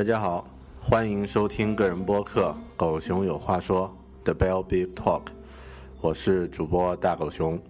[0.00, 0.48] 大家好，
[0.80, 5.24] 欢迎收听个人播客《狗熊有话说》The Bell Big Talk，
[6.00, 7.60] 我是主播大狗熊。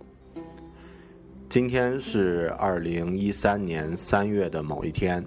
[1.48, 5.26] 今天是二零一三年三月的某一天，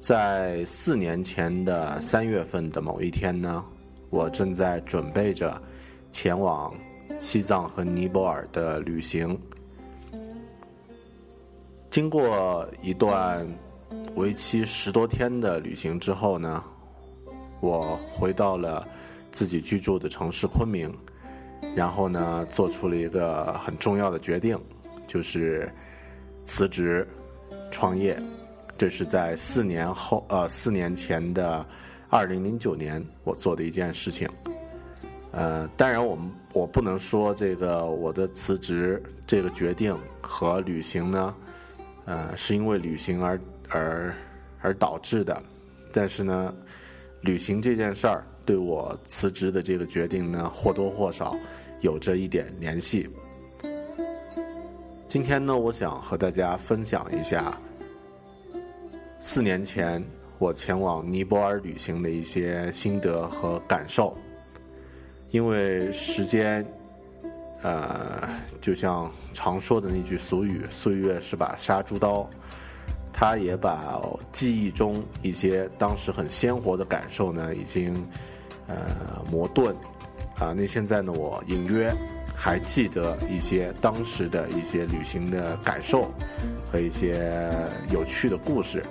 [0.00, 3.64] 在四年前的三月份的某一天呢，
[4.10, 5.62] 我正在准备着
[6.10, 6.74] 前往
[7.20, 9.40] 西藏和尼泊尔的旅行。
[11.90, 13.46] 经过一段
[14.14, 16.62] 为期十多天的旅行之后呢，
[17.60, 18.86] 我回到了
[19.30, 20.92] 自己居住的城市昆明，
[21.74, 24.58] 然后呢，做出了一个很重要的决定，
[25.06, 25.72] 就是
[26.44, 27.08] 辞职
[27.70, 28.20] 创业。
[28.76, 31.64] 这是在四年后，呃，四年前的
[32.10, 34.28] 二零零九年我做的一件事情。
[35.30, 41.34] 呃，当然，我们我不能说这个我的辞职这个决定和旅行呢。
[42.04, 44.14] 呃，是因为旅行而而
[44.60, 45.42] 而导致的，
[45.92, 46.54] 但是呢，
[47.22, 51.36] 旅行这件事儿对我辞职的这个决定呢，或多或少
[51.80, 53.08] 有着一点联系。
[55.08, 57.58] 今天呢，我想和大家分享一下
[59.18, 60.02] 四年前
[60.38, 64.16] 我前往尼泊尔旅行的一些心得和感受，
[65.30, 66.66] 因为时间。
[67.64, 68.28] 呃，
[68.60, 72.28] 就像常说的那句俗语：“岁月是把杀猪刀。”
[73.22, 74.02] 他也把
[74.32, 77.94] 记忆中一些当时很鲜活的感受呢，已经
[78.66, 78.74] 呃
[79.30, 79.72] 磨钝
[80.40, 80.52] 啊。
[80.52, 81.94] 那现在呢，我隐约
[82.34, 86.10] 还记得一些当时的一些旅行的感受
[86.68, 87.32] 和一些
[87.92, 88.84] 有趣的故事。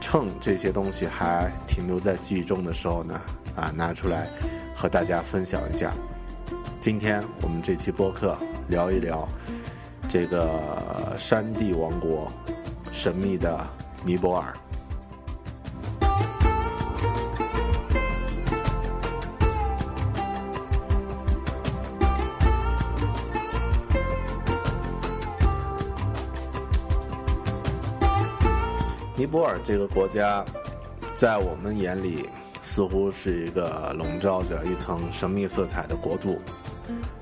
[0.00, 3.20] 趁这些东西还停留在记忆中的时候呢，
[3.56, 4.30] 啊，拿出来
[4.72, 5.92] 和大家分享一下。
[6.80, 9.28] 今天我们这期播客聊一聊
[10.08, 10.62] 这个
[11.18, 12.30] 山地王国，
[12.96, 13.60] 神秘的
[14.04, 14.54] 尼泊尔。
[29.16, 30.44] 尼泊尔这个国家，
[31.14, 32.30] 在我们眼里
[32.62, 36.40] 似乎是一个笼罩着一层神秘色彩的国度。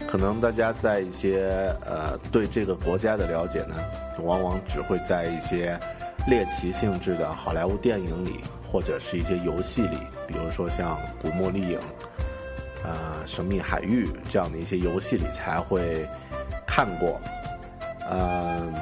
[0.06, 3.74] 可能大家在一些呃对这个国家的了解呢，
[4.18, 5.78] 往往只会在一些
[6.28, 8.40] 猎奇性质的好莱坞电影里，
[8.70, 9.96] 或者是一些游戏里，
[10.26, 11.78] 比如说像《古墓丽影》、
[12.84, 12.90] 呃
[13.30, 16.06] 《神秘海域》这样的一些游戏里才会
[16.66, 17.20] 看过。
[18.10, 18.74] 嗯，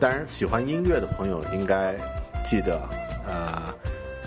[0.00, 1.94] 当然喜欢音乐的朋友应该
[2.44, 2.80] 记得，
[3.26, 3.74] 呃，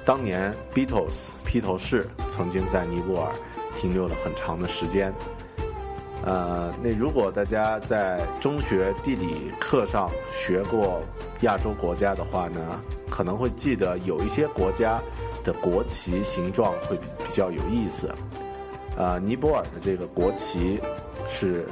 [0.05, 3.31] 当年 Beatles 披头士曾经在尼泊尔
[3.81, 5.11] 停留了很长的时间。
[6.23, 11.01] 呃，那如果大家在中学地理课上学过
[11.41, 12.79] 亚洲国家的话呢，
[13.09, 15.01] 可能会记得有一些国家
[15.43, 18.07] 的国旗形状会比比较有意思。
[18.95, 20.79] 呃，尼泊尔的这个国旗
[21.27, 21.65] 是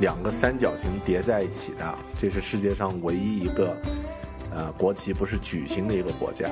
[0.00, 3.76] 两个三角形叠在一起的，这是世界上唯一一个
[4.50, 6.50] 呃国旗不是矩形的一个国家。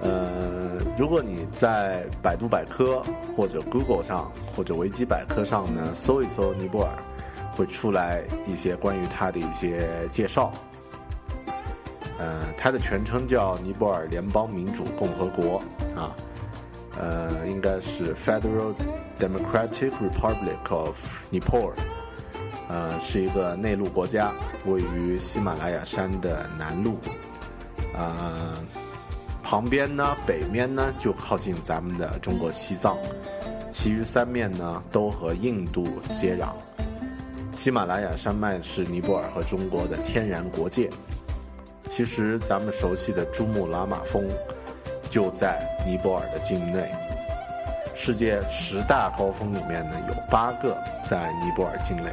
[0.00, 3.02] 呃，如果你在百度百科
[3.36, 6.92] 或者 Google 上或者维基百科上呢搜一搜尼泊尔，
[7.52, 10.52] 会出来一些关于它的一些介绍。
[12.18, 15.62] 呃，它的全称叫尼泊尔联邦民主共和国
[15.96, 16.14] 啊，
[16.96, 18.74] 呃，应该是 Federal
[19.18, 20.96] Democratic Republic of
[21.32, 21.72] Nepal。
[22.68, 24.30] 呃，是一个内陆国家，
[24.66, 26.94] 位于喜马拉雅山的南麓，
[27.94, 28.54] 呃，
[29.42, 32.96] 旁边呢，北面呢就靠近咱们的中国西藏，
[33.70, 36.54] 其余三面呢都和印度接壤。
[37.52, 40.88] 喜马拉雅山脉是尼泊尔和中国的天然国界。
[41.88, 44.26] 其实咱们熟悉的珠穆朗玛峰
[45.10, 46.90] 就在尼泊尔的境内。
[47.94, 50.74] 世界十大高峰里面呢，有八个
[51.04, 52.04] 在尼泊尔境内。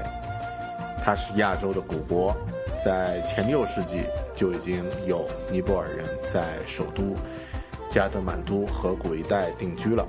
[1.02, 2.36] 它是亚洲的古国，
[2.80, 4.04] 在前六世纪
[4.36, 7.16] 就已经有尼泊尔人在首都
[7.90, 10.08] 加德满都河谷一带定居了。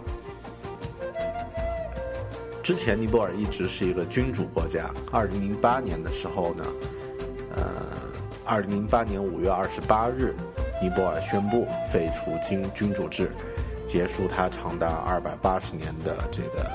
[2.62, 4.90] 之前尼泊尔一直是一个君主国家。
[5.10, 6.64] 二零零八年的时候呢，
[7.56, 7.62] 呃，
[8.44, 10.34] 二零零八年五月二十八日，
[10.80, 13.32] 尼泊尔宣布废除君君主制，
[13.86, 16.70] 结束它长达二百八十年的这个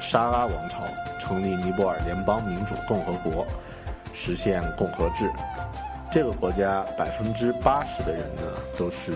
[0.00, 0.82] 沙拉王朝。
[1.18, 3.46] 成立尼泊尔联邦民主共和国，
[4.12, 5.30] 实现共和制。
[6.10, 8.42] 这个国家百分之八十的人呢
[8.76, 9.12] 都是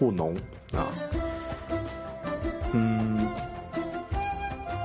[0.00, 0.34] 务农
[0.72, 0.88] 啊。
[2.72, 3.28] 嗯，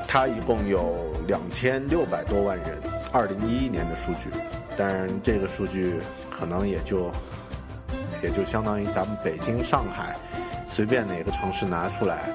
[0.08, 0.96] 它一共有
[1.28, 2.78] 两千六百多万人，
[3.12, 4.30] 二零一一年的数据。
[4.78, 6.00] 当然，这个数据
[6.30, 7.12] 可能也就
[8.22, 10.16] 也就相当于咱们北京、上海
[10.68, 12.30] 随便哪个城市拿出来。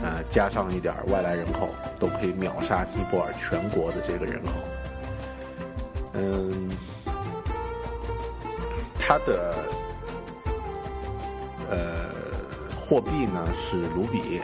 [0.00, 4.52] 呃，加上一点外来人口，都可以秒杀尼泊尔全国的这个人口。
[6.18, 6.68] 嗯，
[8.98, 9.54] 它的
[11.70, 12.10] 呃
[12.76, 14.40] 货币呢是卢比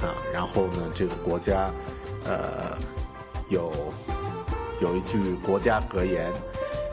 [0.00, 1.70] 啊，然后呢，这个国家
[2.24, 2.78] 呃
[3.48, 3.70] 有
[4.80, 6.32] 有一句国家格言，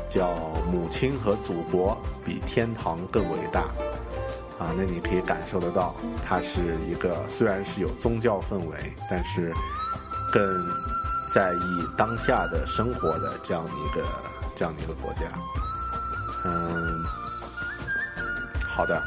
[0.10, 0.34] 叫
[0.70, 3.62] “母亲和祖国比天堂更伟大”。
[4.60, 5.94] 啊，那你可以感受得到，
[6.26, 8.76] 它是一个虽然是有宗教氛围，
[9.08, 9.54] 但是
[10.34, 10.44] 更
[11.30, 14.06] 在意当下的生活的这样的一个
[14.56, 15.22] 这样的一个国家。
[16.46, 17.04] 嗯，
[18.68, 19.02] 好的，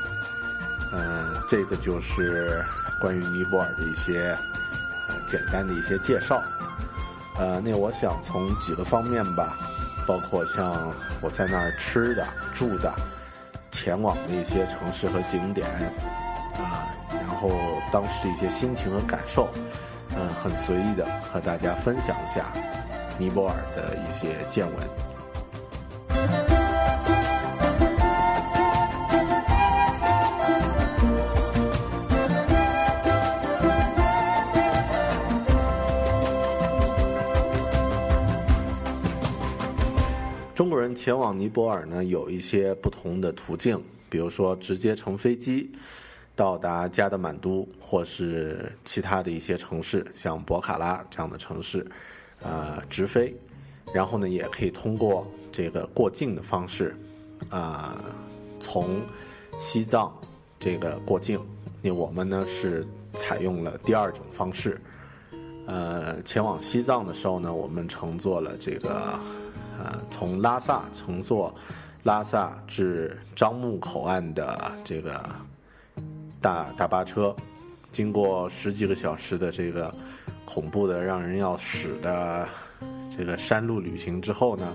[0.93, 2.65] 嗯，这个就是
[3.01, 4.37] 关于尼泊尔的一些
[5.27, 6.43] 简单的一些介绍。
[7.39, 9.57] 呃，那我想从几个方面吧，
[10.07, 12.93] 包括像我在那儿吃的、住的。
[13.73, 15.67] 前往的一些城市和景点，
[16.59, 17.51] 啊，然后
[17.91, 19.49] 当时的一些心情和感受，
[20.21, 22.53] 嗯，很随意的和大家分享一下
[23.19, 24.87] 尼泊尔的一些见闻。
[40.55, 45.73] 中国人前往尼泊尔呢，有一些不同的途径，比如说直接乘飞机
[46.41, 51.87] 到达加德满都，或是其他的一些城市，像博卡拉这样的城市，
[52.43, 53.37] 呃，直飞。
[53.93, 56.97] 然后呢，也可以通过这个过境的方式，
[57.51, 58.03] 啊，
[58.59, 59.03] 从
[59.59, 60.11] 西藏
[60.59, 61.39] 这个过境。
[61.83, 64.81] 那我们呢是采用了第二种方式，
[65.67, 69.21] 呃，前往西藏的时候呢，我们乘坐了这个。
[69.79, 71.55] 呃，从拉萨乘坐
[72.05, 75.23] 拉萨至樟木口岸的这个
[76.41, 77.35] 大大巴车，
[77.93, 79.95] 经过十几个小时的这个
[80.45, 82.49] 恐怖的让人要死的
[83.09, 84.75] 这个山路旅行之后呢，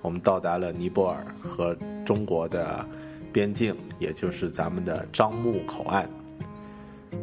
[0.00, 2.86] 我们到达了尼泊尔和中国的
[3.32, 6.08] 边境，也就是咱们的樟木口岸。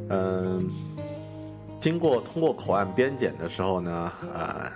[0.10, 0.69] 嗯，
[1.79, 4.72] 经过通过口岸边检的时候呢，呃。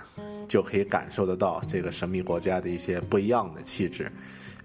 [0.46, 4.12] 就可以感受得到这个神秘国家的一些不一样的气质，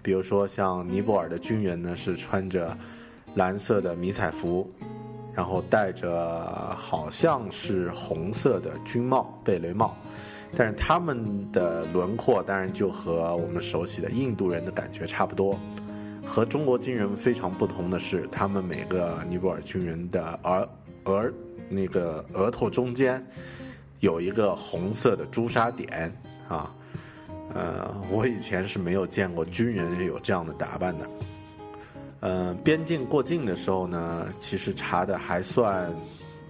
[0.02, 2.76] 比如说像尼泊尔的军人呢是穿着
[3.34, 4.70] 蓝色的迷彩服，
[5.32, 9.96] 然后戴着好像是红色的军帽贝雷帽，
[10.56, 15.58] 但是他们的轮廓当然就和我们熟悉的印度人的感觉差不多。
[16.26, 20.68] 和中国军人非常不同的是，他们每个尼泊尔军人的额
[21.04, 21.32] 额
[21.68, 23.24] 那个额头中间。
[24.00, 26.10] 有一个红色的朱砂点
[26.48, 26.74] 啊，
[27.52, 31.06] 呃，我以前是没有见过军人有这样的打扮的。
[32.20, 35.90] 呃，边境过境的时候呢，其实查的还算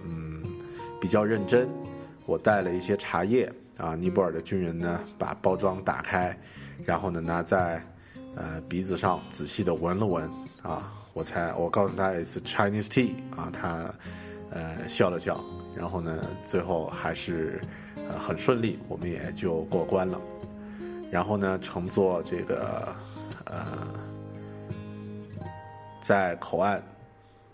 [0.03, 0.43] 嗯
[0.99, 1.69] 比较认真。
[2.25, 6.37] 我带了一些茶叶啊，尼泊尔的军人呢把包装打开，
[6.85, 7.83] 然后呢拿在
[8.35, 10.29] 呃鼻子上仔细的闻了闻
[10.61, 13.93] 啊，我才我告诉他 it's Chinese tea 啊，他
[14.51, 15.43] 呃笑了笑。
[15.73, 17.61] 然后呢，最后还是
[17.95, 20.21] 呃很顺利，我们也就过关了。
[21.09, 22.93] 然后呢，乘坐这个
[23.45, 23.87] 呃，
[26.01, 26.81] 在口岸，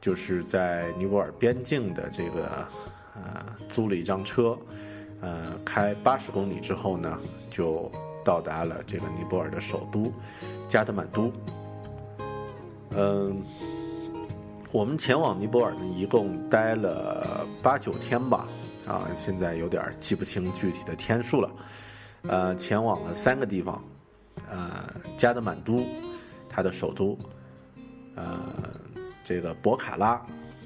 [0.02, 2.68] 就是在尼泊尔边境的这个
[3.14, 4.58] 呃，租了一张车，
[5.22, 7.20] 呃，开八十公里之后呢，
[7.52, 7.92] 就
[8.24, 10.12] 到达了这个尼泊尔的首都
[10.68, 11.32] 加德满都。
[12.92, 13.44] 嗯，
[14.72, 18.48] 我们前往尼泊尔呢，一共待了八九天吧，
[18.88, 21.52] 啊，现在有点记不清具体的天数了。
[22.24, 23.84] 呃，前往了三个地方，
[24.50, 25.86] 呃，加德满都，
[26.50, 27.18] 它的首都，
[28.18, 28.40] 呃，
[29.24, 30.22] 这个博卡拉，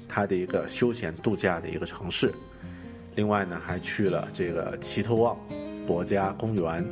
[0.08, 2.32] 它的一个休闲度假的一个城市。
[3.14, 5.38] 另外呢，还去了这个奇特旺
[5.86, 6.84] 国家公园，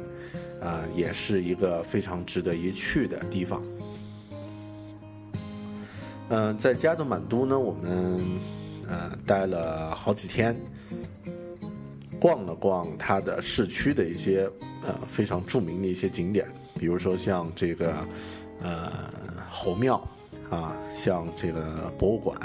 [0.61, 3.63] 啊，也是一个非常值得一去的地方。
[6.29, 8.21] 嗯，在加德满都呢，我们
[8.87, 10.55] 呃待了好几天，
[12.21, 14.49] 逛了逛它的市区的一些
[14.87, 16.47] 呃非常著名的一些景点，
[16.79, 18.07] 比如说像这个
[18.61, 18.93] 呃
[19.51, 20.07] 猴庙
[20.51, 22.39] 啊，像这个博物馆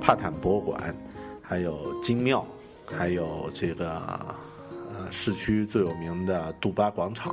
[0.00, 0.94] 帕坦博物馆，
[1.42, 2.46] 还有金庙。
[2.92, 4.02] 还有这个
[4.92, 7.32] 呃，市区最有名的杜巴广场，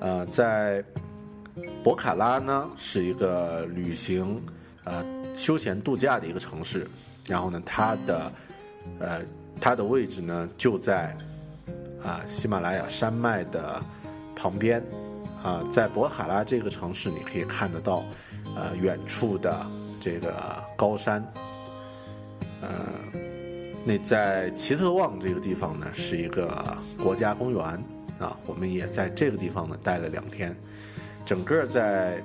[0.00, 0.82] 呃，在
[1.84, 4.42] 博卡拉呢是一个旅行
[4.84, 5.04] 呃
[5.36, 6.88] 休闲度假的一个城市，
[7.26, 8.32] 然后呢，它的
[8.98, 9.20] 呃
[9.60, 11.14] 它的位置呢就在
[12.02, 13.78] 啊喜马拉雅山脉的
[14.34, 14.82] 旁边
[15.42, 18.02] 啊，在博卡拉这个城市，你可以看得到
[18.58, 19.64] 呃远处的
[20.00, 20.34] 这个
[20.76, 21.24] 高山，
[22.60, 22.68] 呃。
[23.84, 27.64] 那在奇特旺这个地方呢，是一个国家公园
[28.18, 30.54] 啊，我们也在这个地方呢待了两天。
[31.24, 32.22] 整个在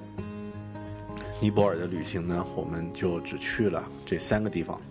[1.39, 4.81] 尼泊尔的旅行呢，我们就只去了这三个地方。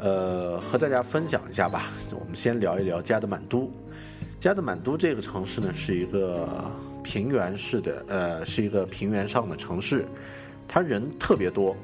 [0.00, 1.92] 呃，和大家分享一下吧。
[2.18, 3.70] 我们先聊一聊加德满都。
[4.40, 6.48] 加德满都这个城市呢，是一个
[7.06, 10.04] 平原式的，呃，是一个平原上的城市，
[10.66, 11.76] 它人特别多。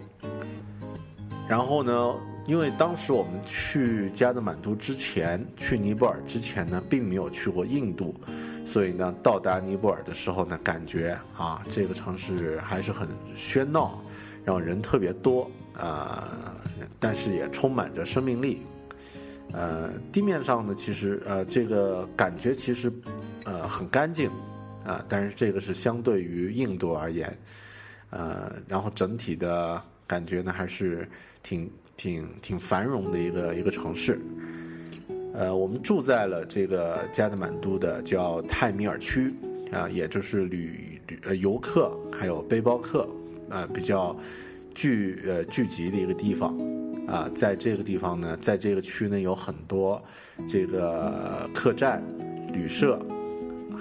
[1.48, 2.14] 然后呢？
[2.44, 8.12] 因为当时我们去加德满都之前，去尼泊尔之前呢，并没有去过印度，
[8.66, 14.02] 所以呢，到达尼泊尔的时候呢，感觉啊，这个城市还是很喧闹，
[14.44, 16.56] 然后人特别多啊，
[16.98, 18.62] 但是也充满着生命力。
[19.52, 22.92] 呃，地面上呢，其实呃，这个感觉其实
[23.44, 24.28] 呃很干净
[24.84, 27.32] 啊，但是这个是相对于印度而言，
[28.10, 31.08] 呃，然后整体的感觉呢，还是
[31.42, 31.70] 挺。
[31.94, 34.18] 挺挺繁荣的一个一个城市，
[35.34, 39.32] 呃，我们住在了这个加德满都的叫泰米尔区
[39.70, 43.08] 啊，也就是旅旅呃游客还有背包客
[43.48, 44.18] 啊比较
[44.74, 46.58] 聚呃聚集的一个地方
[47.06, 50.02] 啊，在这个地方呢，在这个区呢有很多
[50.48, 52.02] 这个客栈、
[52.52, 52.98] 旅社，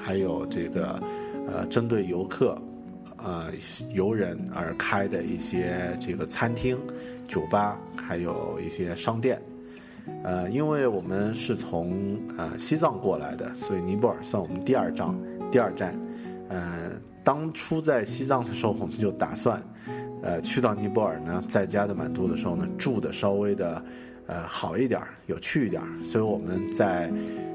[0.02, 1.02] 还有这个
[1.48, 2.58] 呃针对游客。
[3.24, 3.52] 呃，
[3.94, 6.76] 游人而开的一些这个餐厅、
[7.28, 9.40] 酒吧，还有一些商店。
[10.24, 15.16] 呃，因为我们是从呃西藏过来的，所以尼泊尔算我们第二站。
[15.52, 15.94] 第二站，
[16.50, 16.94] 呃，
[17.24, 19.62] 当初在西藏的时候，我们就打算，
[20.24, 23.84] 呃，去到尼泊尔呢，在加德满都的时候呢，住的稍微的
[24.32, 27.12] 呃好一点有趣一点所以我们在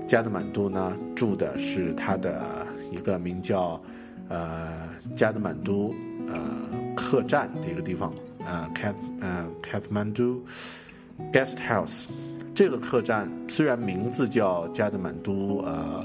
[0.07, 3.83] 加德满都呢住的是它的一个名叫。
[4.29, 5.95] 呃，加德满都
[6.27, 6.37] 呃
[6.97, 8.13] 客栈的一个地方，
[8.45, 10.41] 呃，Kat 呃 Kathmandu
[11.33, 12.07] Guest House，
[12.53, 16.05] 这个客栈虽然名字叫加德满都呃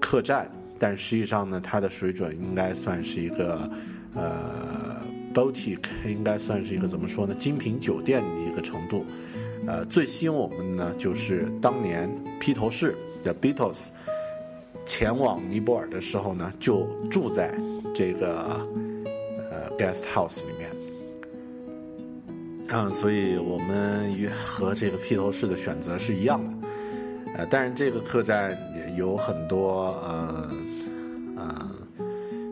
[0.00, 3.68] 客栈，但实际上呢，它的水准应该算是一个
[4.14, 5.02] 呃
[5.34, 9.04] boutique，应该算是一个怎么说呢，精品酒店的一个程度。
[9.66, 13.88] 呃，最吸引我们的呢，就是当年披头士的 Beatles。
[14.86, 17.54] 前往尼泊尔的时候呢，就住在
[17.94, 18.66] 这个
[19.50, 20.70] 呃 guest house 里面，
[22.70, 26.68] 嗯，所以我们与和这个披头士的选择是一样的，
[27.36, 30.50] 呃，但是这个客栈也有很多呃
[31.36, 31.70] 呃，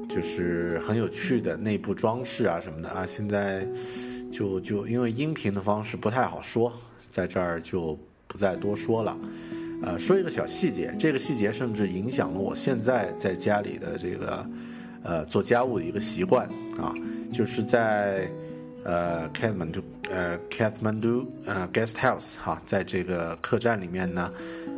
[0.08, 3.66] 就是很有趣的内部装饰啊什么的啊，现在
[4.30, 6.72] 就就因为音频的方式不太好说，
[7.10, 9.16] 在这儿就不再多说了。
[9.80, 14.50] 呃，说一个小细节，这个细节甚至影响了我现在在家里的这个，
[15.04, 16.92] 呃，做家务的一个习惯啊，
[17.32, 18.28] 就是在
[18.82, 24.32] 呃 Kathmandu 呃 Kathmandu 呃 Guest House 哈，在这个客栈里面呢，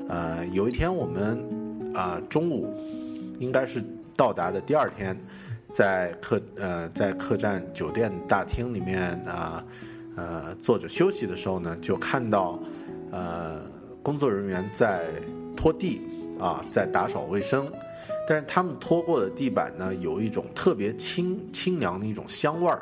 [0.08, 1.42] 呃，有一天我们
[1.94, 2.76] 啊中午
[3.38, 3.82] 应该是
[4.16, 5.18] 到达的第二天，
[5.70, 9.64] 在客呃在客栈酒店大厅里面啊
[10.20, 12.58] 呃坐着休息的时候呢，就看到
[13.10, 13.62] 呃。
[14.02, 15.10] 工作人员在
[15.54, 16.00] 拖地
[16.40, 17.70] 啊，在打扫卫生，
[18.26, 22.80] 但是他们拖过的地板呢，有一种特别清清凉的一种香味儿，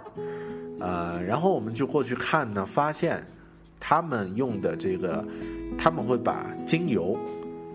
[0.79, 3.21] 呃，然后我们就过去看呢，发现
[3.81, 5.25] 他们用的这个，
[5.77, 7.19] 他们会把精油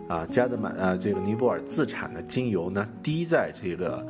[0.07, 4.07] 啊，加德满呃，这个尼泊尔自产的精油呢，滴在这个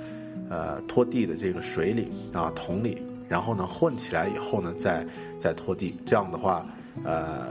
[0.48, 3.02] 呃拖地的这个水里啊桶里，
[3.34, 5.04] 然后呢混起来以后呢，再
[5.40, 5.96] 再拖地。
[6.06, 6.63] 这样的话，
[7.04, 7.48] 呃，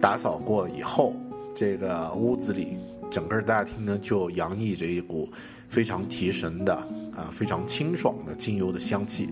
[0.00, 1.14] 打扫过以后，
[1.54, 2.76] 这个屋子里
[3.08, 5.28] 整个大厅呢就洋溢着一股
[5.68, 6.74] 非常提神的
[7.14, 9.30] 啊非常清爽的精油的香气。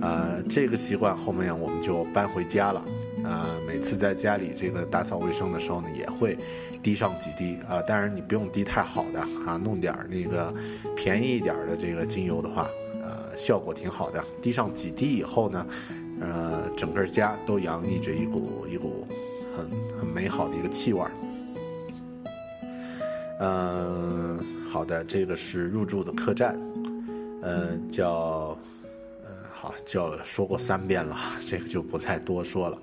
[0.00, 2.84] 呃，这个习惯后面我们就搬回家了。
[3.22, 6.36] 啊，每次在家里这个打扫卫生的时候呢，也会
[6.82, 7.80] 滴上几滴啊。
[7.82, 10.52] 当然你不用滴太好的啊，弄点那个
[10.96, 12.68] 便宜一点的这个精油的话，
[13.36, 14.24] 效果挺好的。
[14.40, 15.66] 滴上几滴以后呢，
[16.20, 19.06] 呃，整个家都洋溢着一股一股
[19.56, 19.66] 很
[19.98, 21.10] 很美好的一个气味儿。
[23.40, 26.56] 嗯，好的，这个是入住的客栈，
[27.42, 28.56] 呃，叫，
[29.24, 32.78] 呃，好，叫说过三遍了， 这个就不再多说了。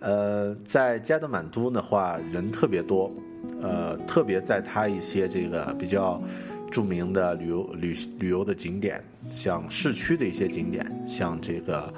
[0.00, 3.12] 呃，在加德满都的话，人特别多，
[3.60, 6.20] 呃，特别在它一些这个比较
[6.70, 11.92] 著名的旅游旅旅游的景点，像市区的一些景点，像这个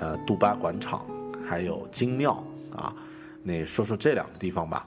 [0.00, 1.04] 呃杜巴广场，
[1.46, 2.42] 还有金庙
[2.74, 2.94] 啊，
[3.42, 4.86] 那说说这两个地方吧。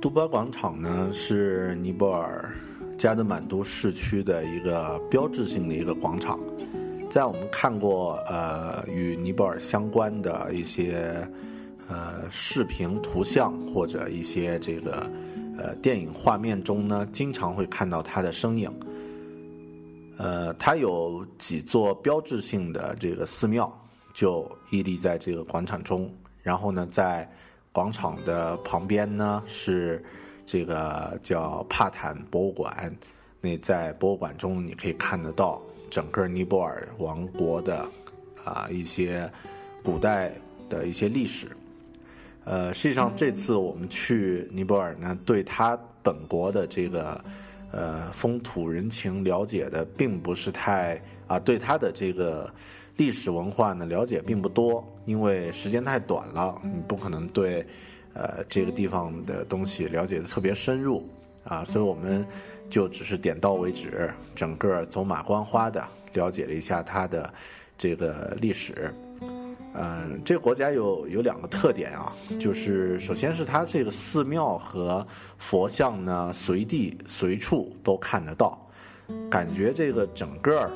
[0.00, 2.54] 杜巴广场呢是尼泊尔
[2.96, 6.38] 加德满都市区的一个标志性的一个广场，
[7.14, 11.24] 在我们看过呃与尼泊尔相关的一些
[11.86, 15.08] 呃视频、图像或者一些这个
[15.56, 18.68] 呃电影画面中呢，经常会看到它的身影。
[20.18, 23.72] 呃，它有几座标志性的这个寺庙
[24.12, 27.30] 就屹立在这个广场中，然后呢，在
[27.70, 30.04] 广场的旁边呢是
[30.44, 32.92] 这个叫帕坦博物馆。
[33.40, 35.62] 那在博物馆中，你可以看得到
[35.94, 37.88] 整个尼泊尔王国的
[38.42, 39.30] 啊一些
[39.80, 40.32] 古代
[40.68, 41.46] 的一些历史。
[42.42, 47.24] 呃，实际上这次我们去尼泊尔呢，对他本国的这个
[47.70, 52.52] 呃风土人情了解的并不是太啊，对他的这个。
[52.96, 57.66] 历史文化呢了解并不多，因为时间太短了，你不可能对，
[58.12, 61.02] 呃这个地方的东西了解的特别深入
[61.44, 62.26] 啊，所以我们
[62.68, 65.82] 就只是点到为止，整个走马观花的
[66.14, 67.32] 了解了一下它的
[67.78, 68.92] 这个历史。
[69.74, 75.06] 嗯，这个国家有有两个特点啊，就是首先是它这个寺庙和
[75.38, 78.58] 佛像呢随地随处都看得到，
[79.30, 80.70] 感觉这个整个。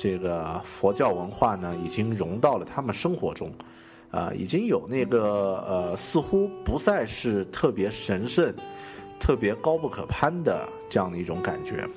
[0.00, 3.52] 这个佛教文化呢，已经融到了他们生活中，
[4.12, 8.54] 啊，已经有那个呃，似乎不再是特别神圣、
[9.18, 11.88] 特别高不可攀的这样的一种感觉。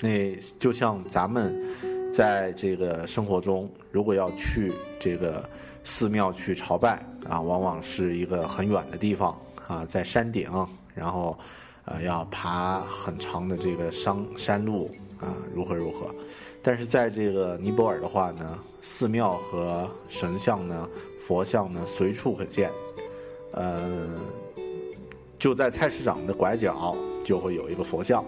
[0.00, 1.60] 那就像咱们
[2.12, 5.48] 在这个生活中，如果要去这个
[5.82, 10.48] 寺庙去朝拜啊，往往是一个很远的地方啊，在山顶，
[10.94, 11.36] 然后
[11.84, 16.14] 呃要爬很长的这个山山路啊，如何如何。
[16.62, 22.70] 但是在这个尼泊尔的话呢，寺庙和神像呢、佛像呢随处可见，
[23.52, 24.08] 呃，
[25.38, 28.24] 就在菜市场的拐角就会有一个佛像，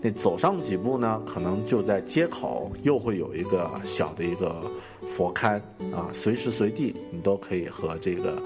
[0.00, 4.62] 那走上几步呢，可能就在街口又会有一个小的一个
[5.06, 5.60] 佛龛
[5.92, 8.42] 啊，随时随地你都可以和这个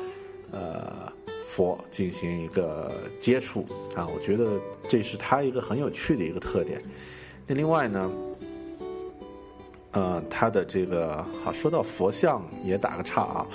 [0.50, 1.12] 呃
[1.46, 6.82] 佛进行一个接触啊，我觉得这是它一个很有趣的一个特点。
[7.46, 8.10] 那另外呢？
[9.92, 13.46] 呃，它的这个好说到佛像也打个岔啊，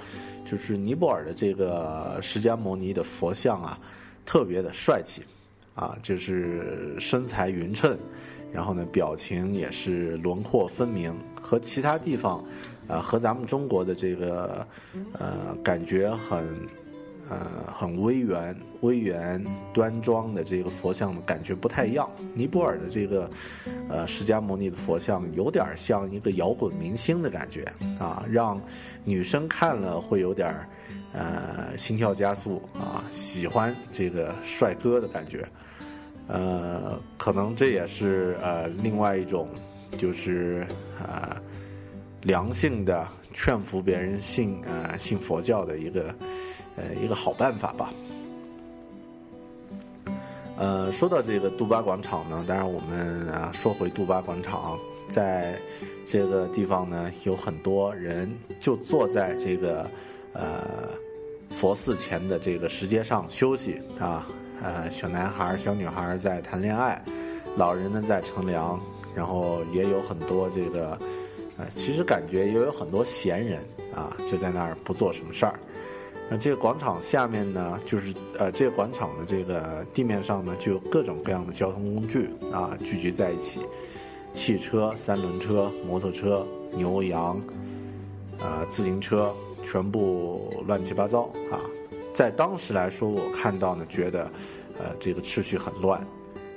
[0.43, 3.79] 就是尼泊尔的这个释迦牟尼的佛像啊，
[4.25, 5.23] 特别的帅气，
[5.75, 7.97] 啊，就是身材匀称，
[8.51, 12.43] 然后呢，表情也是轮廓分明，和其他地方，
[12.87, 14.67] 呃，和咱们中国的这个
[15.19, 16.43] 呃感觉很。
[17.29, 17.39] 呃，
[17.73, 22.07] 很威严、威严、端庄的这个佛像的感觉不太一样。
[22.35, 23.31] 尼泊尔的这个，
[23.87, 27.63] 呃，释迦牟尼的佛像有点像一个摇滚明星的感觉
[27.97, 28.61] 啊，让
[29.05, 30.53] 女生看了会有点
[31.13, 35.45] 呃心跳加速啊，喜欢这个帅哥的感觉。
[36.27, 39.47] 呃，可能这也是呃另外一种，
[39.97, 40.65] 就是
[40.99, 41.41] 啊
[42.23, 46.13] 良性的劝服别人信呃信佛教的一个。
[46.75, 47.93] 呃，一个好办法吧。
[50.57, 55.53] 呃，说到这个杜巴广场呢，当然我们啊说回杜巴广场，在
[56.03, 58.27] 这个地方呢，有很多人
[58.59, 59.87] 就坐在这个
[60.33, 60.89] 呃
[61.53, 64.27] 佛寺前的这个石阶上休息啊，
[64.61, 67.01] 呃，小男孩、小女孩在谈恋爱，
[67.55, 68.79] 老人呢在乘凉，
[69.15, 70.97] 然后也有很多这个
[71.57, 73.61] 呃，其实感觉也有很多闲人
[73.95, 75.59] 啊，就在那儿不做什么事儿。
[76.29, 83.59] 那这个广场下面呢，就是呃，这个广场的这个地面上呢，就有各种各样的交通工具啊，聚集在一起，
[84.33, 87.39] 汽车、三轮车、摩托车、牛羊，
[88.39, 91.59] 呃，自行车，全部乱七八糟啊。
[92.13, 94.31] 在当时来说，我看到呢，觉得，
[94.77, 96.05] 呃，这个秩序很乱。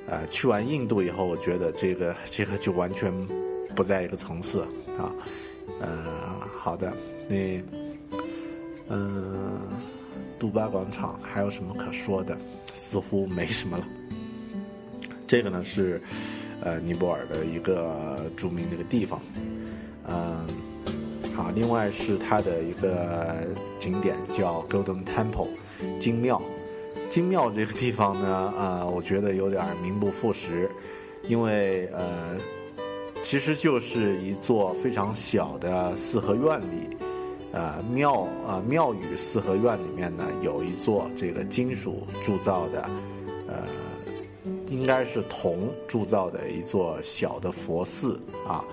[0.07, 3.13] 呃，去完印度以后，我觉得这个 这个就完全
[3.75, 4.61] 不在一个层次
[4.99, 5.11] 啊。
[5.81, 6.05] 呃，
[6.55, 6.93] 好的，
[7.29, 7.63] 那。
[8.89, 9.59] 嗯，
[10.39, 12.39] 杜巴广场还有什么可说的？
[12.73, 13.85] 似乎没什么了。
[15.27, 16.01] 这个呢是，
[16.61, 19.21] 呃，尼泊尔的一个著名的一个地方。
[20.09, 20.47] 嗯，
[21.37, 23.37] 啊，另外是它的一个
[23.79, 25.49] 景点叫 Golden Temple
[26.01, 26.41] 金庙。
[27.11, 30.69] 金庙这个地方呢，呃，我觉得有点名不副实，
[31.29, 32.37] 因为呃，
[33.23, 36.97] 其实就是一座非常小的四合院里。
[37.53, 42.91] 呃，庙啊，庙宇四合院里面呢，有一座这个金属铸造的，
[43.47, 43.63] 呃，
[44.69, 48.65] 应该是铜铸造的一座小的佛寺啊。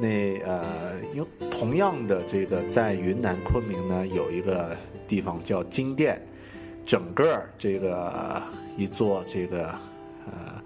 [0.00, 4.76] 那呃，因同样的这个在云南昆明呢，有一个
[5.06, 6.20] 地方叫金殿，
[6.84, 8.42] 整个这个
[8.76, 9.68] 一座这个
[10.26, 10.62] 呃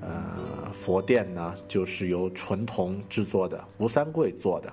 [0.00, 4.72] 呃佛殿呢，就是由纯铜制作的，吴三桂做的。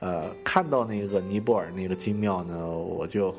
[0.00, 3.34] 呃，看到那个尼泊尔那个金庙呢，我就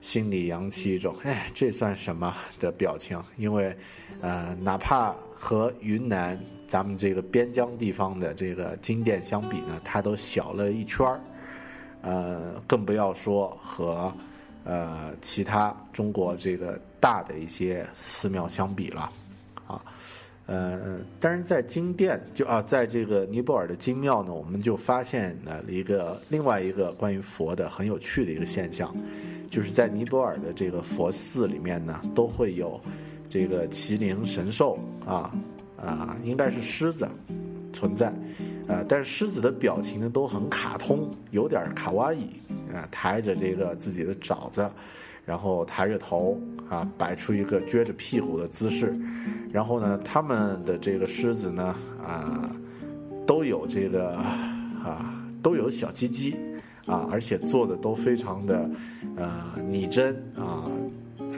[0.00, 3.76] 心里扬起一种“哎，这算什么”的表情，因为，
[4.20, 11.20] 呃，哪怕和云南咱们这个边疆地方的这个金殿相比呢，它都小了一圈儿，
[12.02, 14.12] 呃，更不要说和
[14.64, 19.10] 呃其他中国这个大的一些寺庙相比了，
[19.66, 19.82] 啊。
[20.44, 28.94] 呃，但是在金殿就啊，在这个尼泊尔的金庙呢，我们就发现了一个另外一个关于佛的很有趣的一个现象，
[29.50, 32.80] 就是在尼泊尔的这个佛寺里面呢，都会有
[33.28, 35.30] 这个麒麟神兽啊
[35.80, 37.08] 啊，应该是狮子
[37.72, 38.12] 存在，
[38.66, 42.24] 呃，但是狮子的表情呢都很卡通，有点卡哇伊
[42.72, 44.68] 啊，抬着这个自己的爪子。
[45.26, 48.98] 然后抬着头啊，摆出一个撅着屁股的姿势，
[49.52, 52.50] 然后呢，他们的这个狮子呢啊，
[53.26, 56.34] 都有这个啊，都有小鸡鸡
[56.86, 58.70] 啊，而且做的都非常的
[59.16, 59.30] 呃
[59.68, 60.64] 拟真啊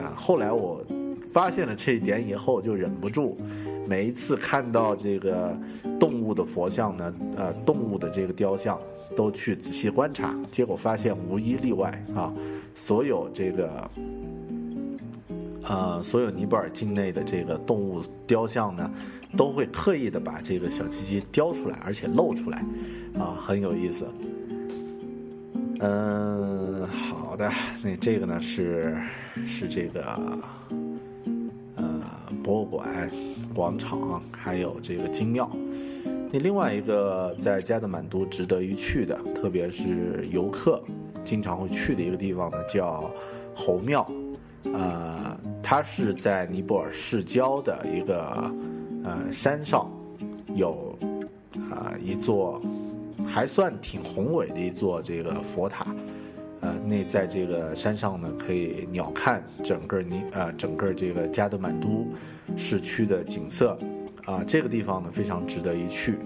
[0.01, 0.15] 啊。
[0.15, 0.81] 后来我
[1.29, 3.37] 发现了这一点以后，就忍不住
[3.91, 5.53] 每一次看到这个
[5.99, 8.79] 动物的佛像呢，呃，动物的这个雕像。
[9.13, 12.33] 都去仔细观察，结果发现无一例外啊，
[12.73, 13.91] 所有这个，
[15.63, 18.89] 呃，所有尼泊尔境内的这个动物雕像呢，
[19.35, 22.63] 都会刻意的把这个小鸡鸡雕出来，而且露出来，
[23.19, 24.07] 啊，很有意思。
[25.81, 27.51] 嗯，好的，
[27.83, 28.95] 那这个呢是
[29.45, 30.01] 是这个，
[31.75, 32.01] 呃，
[32.41, 33.11] 博物馆、
[33.53, 35.49] 广场，还有这个金庙。
[36.31, 40.81] 那另外一个在加德满都值得一去的，特别是游客
[41.23, 43.11] 经常会去的一个地方呢，叫
[43.55, 44.09] 猴庙。
[44.73, 48.53] 呃，它是在尼泊尔市郊的一个
[49.03, 49.91] 呃山上，
[50.55, 50.97] 有
[51.69, 52.61] 啊一座
[53.25, 55.93] 还算挺宏伟的一座这个佛塔。
[56.91, 62.05] 那在这个山上呢，可以鸟瞰整个尼呃整个这个加德满都
[62.57, 63.77] 市区的景色。
[64.25, 66.19] 啊，这个地方呢非常值得一去，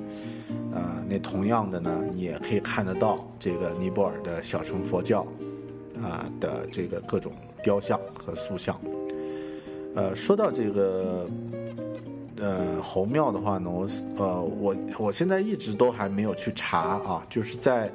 [0.74, 5.26] 呃，那同样的呢，也可以看得到这个尼泊尔的小乘佛教，
[6.04, 7.32] 啊的这个各种
[7.64, 8.78] 雕像和塑像。
[9.96, 11.30] 呃，说到这个，
[12.38, 17.90] 呃，猴庙的话呢，我呃我我现在一直都还没有去查啊，就是在。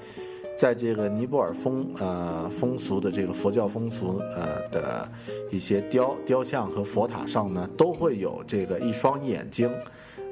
[0.61, 5.11] 在这个尼泊尔风呃风俗的这个佛教风俗呃的
[5.51, 9.71] 一些雕雕像和佛塔上呢，都会有这个一双眼睛，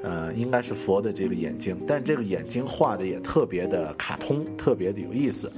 [0.03, 5.51] 呃，应该是佛的这个眼睛，但这个眼睛画的也特别的卡通，特别的有意思，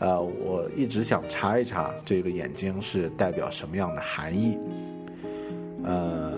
[0.00, 4.58] 呃，我一直想查一查这个眼睛是代表什么样的含义，
[5.84, 6.32] 呃，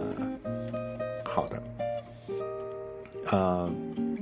[1.24, 1.62] 好的，
[3.30, 3.70] 呃。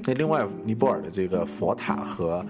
[0.07, 2.42] 那另外，尼泊尔的这个佛塔和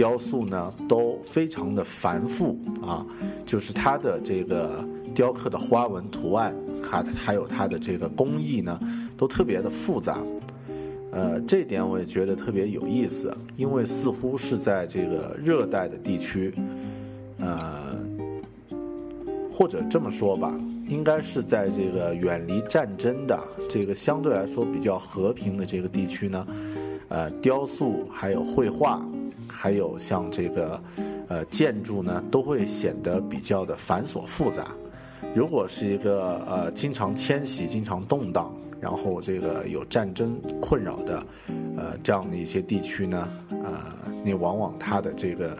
[0.00, 3.04] 雕塑呢，都非常的繁复啊，
[3.44, 4.82] 就是它的这个
[5.14, 8.80] 雕刻的花纹图案，还还有它的这个工艺呢，
[9.14, 10.18] 都特别的复杂。
[11.12, 16.54] 呃，这点我也觉得特别有意思，因为似乎是在这个热带的地区，
[17.36, 18.00] 呃，
[19.52, 20.58] 或者这么说吧。
[20.88, 26.46] 应该是在这个远离战争的这个相对来说比较和平的这个地区呢，
[27.08, 29.06] 呃，雕塑还有绘画，
[29.50, 30.82] 还有像这个
[31.28, 34.68] 呃建筑呢，都会显得比较的繁琐复杂。
[35.34, 41.22] 如果是一个呃经常迁徙、经常动荡，然后这个有战争困扰的
[41.76, 45.56] 呃这样的一些地区呢，呃，你往往它的这个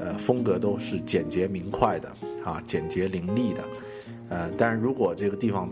[0.00, 2.08] 呃风格都是简洁明快的
[2.44, 3.64] 啊，简洁凌厉的。
[4.30, 5.68] 呃，但是如果这个地方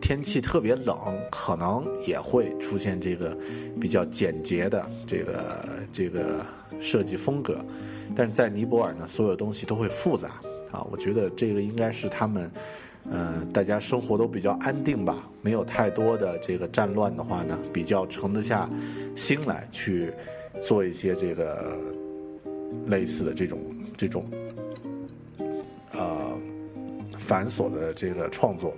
[0.00, 0.96] 天气特别冷，
[1.30, 3.36] 可能也会出现这个
[3.80, 6.44] 比较简洁的这个这个
[6.80, 7.58] 设计风格。
[8.14, 12.50] 但是在尼泊尔呢，所有东西都会复杂啊，我觉得这个应该是他们。
[13.08, 18.68] 嗯，大家生活都比较安定吧，没有太多的这个战乱的话呢，比较沉得下
[19.14, 20.12] 心来去
[20.60, 21.78] 做一些这个
[22.88, 23.60] 类似的这种
[23.96, 24.24] 这种
[25.92, 26.36] 呃
[27.16, 28.74] 繁琐的这个创作。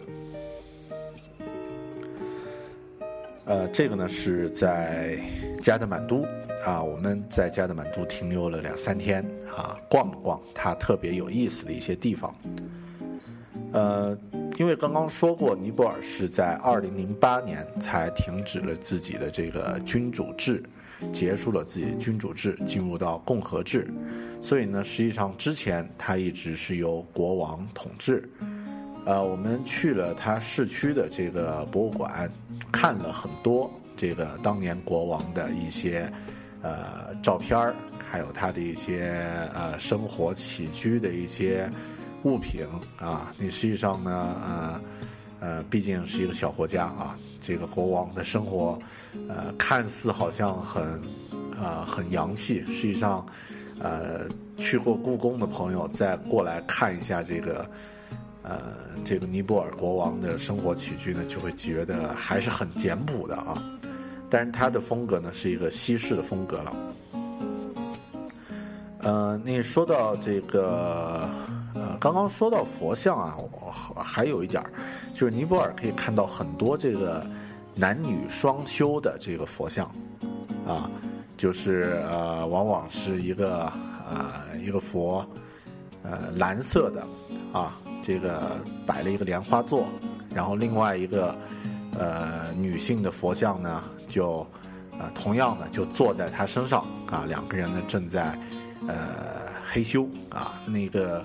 [3.49, 5.19] 呃，这个呢是在
[5.63, 6.23] 加德满都
[6.67, 9.25] 啊，我们在加德满都停留了两三天
[9.57, 12.35] 啊，逛了逛它特别有意思的一些地方。
[13.73, 14.17] 呃，
[14.59, 20.63] 因为刚刚说过，尼泊尔是在二零零八年才停止了自己的这个君主制，
[21.11, 23.89] 结束了自己的君主制，进入到共和制，
[24.43, 28.29] 所以呢，实际上之前它一直是由国王统治。
[29.07, 32.31] 呃，我们去了它市区的这个博物馆，
[32.73, 36.13] 看了很多这个当年国王的一些
[36.63, 37.75] 呃照片儿，
[38.11, 39.11] 还有他的一些
[39.55, 41.71] 呃生活起居的一些。
[42.25, 42.67] 物品
[42.99, 44.11] 啊，你实际上呢，
[44.43, 44.81] 呃，
[45.39, 48.77] 呃，毕竟是一个小国家啊，这个国王的生活，
[49.29, 51.01] 呃，看似好像很，
[51.57, 53.25] 呃，很洋气，实际上，
[53.79, 57.65] 呃，去过故宫的朋友再过来看一下这个，
[58.49, 58.61] 呃，
[59.05, 63.63] 这个尼泊尔国王的生活起居呢，就会觉得还是很简朴的啊，
[64.31, 66.77] 但是他的风格呢，是一个西式的风格了。
[69.01, 71.29] 呃，你说到这个。
[71.75, 74.65] 呃，刚刚说到佛像啊，我还有一点，
[75.15, 77.25] 就是尼泊尔可以看到很多这个
[77.73, 79.87] 男女双修的这个佛像，
[80.67, 80.91] 啊，
[81.37, 83.73] 就是呃，往往是一个
[84.11, 85.25] 呃一个佛，
[86.03, 87.07] 呃蓝色的，
[87.53, 87.77] 啊，
[88.09, 89.87] 这个摆了一个莲花座，
[90.35, 91.37] 然后另外一个
[91.99, 94.47] 呃女性的佛像呢，就
[94.99, 98.37] 呃同样的就坐在他身上，啊，两个人呢正在
[98.89, 99.47] 呃。
[99.71, 101.23] 黑修啊，那个，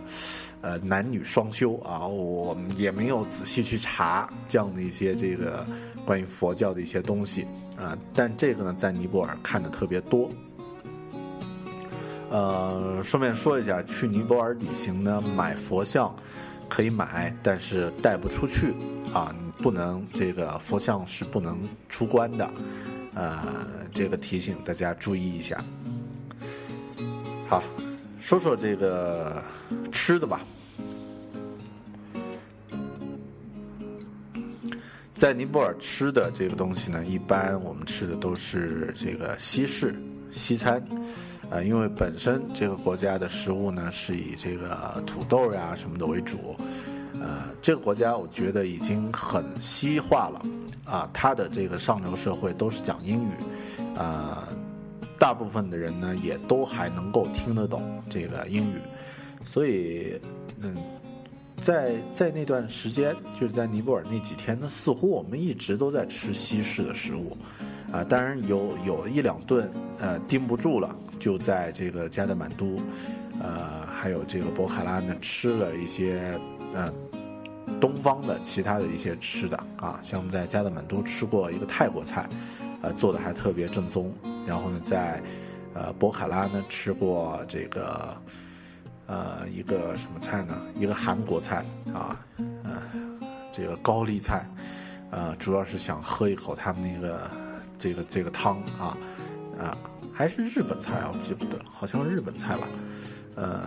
[0.59, 5.65] 呃，男女双修啊，我也没有仔细去查这样的一些这个
[6.05, 7.47] 关于佛教的一些东西
[7.79, 10.29] 啊，但这个呢，在尼泊尔看的特别多。
[12.31, 16.13] 呃，顺便说一下，去尼泊尔旅行呢，买佛像
[16.73, 18.73] 可以买，但是带不出去
[19.13, 22.51] 啊，你不能这个佛像是不能出关的，
[23.13, 23.45] 呃，
[23.93, 25.63] 这个提醒大家注意一下。
[27.47, 27.61] 好。
[28.19, 29.43] 说说这个
[29.91, 30.39] 吃的吧，
[35.13, 39.93] 在尼泊尔吃的这个东西呢，一般我们吃的都是这个西式
[40.31, 40.81] 西餐，
[41.53, 46.55] 呃，因为本身这个国家的食物呢是以这个土豆呀什么的为主，
[47.21, 50.45] 呃，这个国家我觉得已经很西化了，
[50.83, 53.31] 啊，它的这个上流社会都是讲英语，
[53.95, 54.47] 啊。
[55.19, 58.75] 大部分的人呢，也都还能够听得懂这个英语，
[59.45, 60.19] 所以，
[60.59, 60.75] 嗯，
[61.61, 67.37] 在在那段时间，就是在尼泊尔那几天呢，似乎我们一直都在吃西式的食物，
[67.89, 72.81] 啊，当然有有一两顿，呃，盯不住了，就在这个加德满都，
[73.41, 76.37] 呃，还有这个博卡拉呢，吃了一些，
[76.75, 76.93] 嗯，
[77.79, 82.27] 东方的其他的一些吃的，啊，像在加德满都吃过一个泰国菜。
[82.81, 84.13] 呃，做的还特别正宗。
[84.45, 85.23] 然后呢，在
[85.73, 88.13] 呃博卡拉呢吃过这个
[89.05, 90.61] 呃一个什么菜呢？
[90.75, 92.19] 一个韩国菜啊，
[92.65, 92.83] 呃，
[93.49, 94.45] 这个高丽菜，
[95.09, 97.31] 呃，主要是想喝一口他们那个
[97.79, 98.97] 这个这个汤啊
[99.57, 99.77] 啊，
[100.13, 102.67] 还是日本菜啊，我记不得，好像日本菜吧。
[103.35, 103.63] 呃，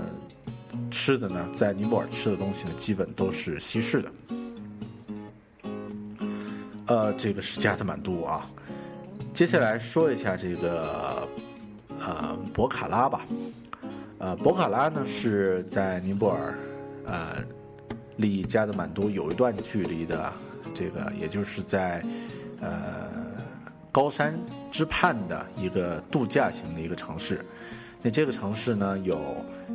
[0.91, 4.13] 吃的呢，在尼泊尔吃的东西呢，基本都是西式的。
[6.87, 8.49] 呃，这个是加德满都啊。
[9.35, 11.29] 接下来说一下这个，
[11.99, 13.27] 呃，博卡拉吧。
[14.19, 16.59] 呃，博卡拉呢是在尼泊尔，
[17.05, 17.45] 呃，
[18.17, 20.33] 离加德满都有一段距离的，
[20.73, 22.03] 这个也就是在，
[22.61, 23.09] 呃，
[23.97, 24.39] 高山
[24.71, 27.43] 之畔的一个度假型的一个城市。
[28.03, 29.19] 那这个城市呢有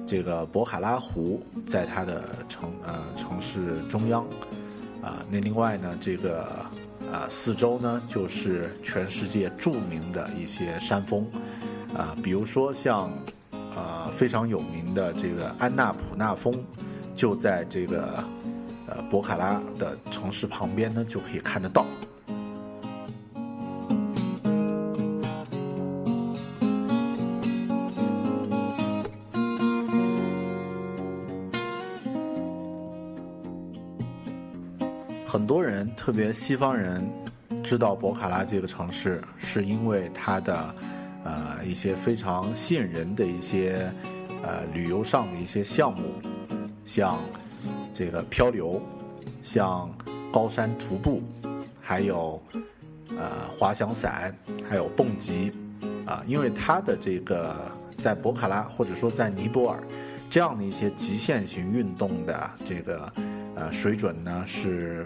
[0.06, 4.24] 这个博卡拉湖在它的城呃城市中央，
[5.02, 6.48] 啊，那另外呢这个。
[7.12, 11.28] 啊，四周呢就是全世界著名的一些山峰，
[11.94, 13.12] 啊，比如说像
[13.52, 16.54] 呃非常有名的这个安纳普纳峰，
[17.14, 18.24] 就在这个
[18.88, 21.86] 呃博卡拉的城市旁边呢，就可以看得到。
[35.32, 37.10] 很多人，特别西方人，
[37.64, 40.76] 知道博卡拉这个城市，是因为它的，
[41.24, 43.90] 呃，一些非常吸引人的一些，
[44.44, 46.04] 呃，旅游上的一些项目，
[46.84, 47.18] 像
[47.94, 48.82] 这个漂流，
[49.42, 49.90] 像
[50.34, 51.24] 高山徒步，
[51.80, 52.44] 还有
[53.12, 54.36] 呃滑翔伞，
[54.68, 55.54] 还有蹦极，
[56.06, 57.56] 啊，因为它的这个
[57.98, 59.82] 在博卡拉或者说在尼泊尔
[60.32, 63.14] 这样的一些极限型运动的这个。
[63.54, 65.06] 呃，水准呢是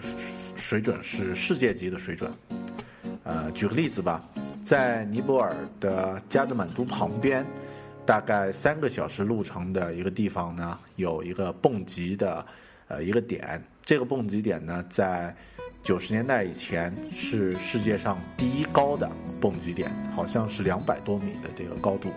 [0.56, 2.30] 水准是世界级的水准。
[3.24, 4.24] 呃，举个例子吧，
[4.62, 7.44] 在尼泊尔的加德满都旁边，
[8.06, 12.46] 大概三个小时路程的一个地方呢，有一个蹦极的
[12.86, 13.62] 呃一个点。
[13.84, 15.34] 这个蹦极点呢，在
[15.82, 19.10] 九十年代以前是世界上第一高的
[19.40, 22.10] 蹦极点，好像是两百多米的这个高度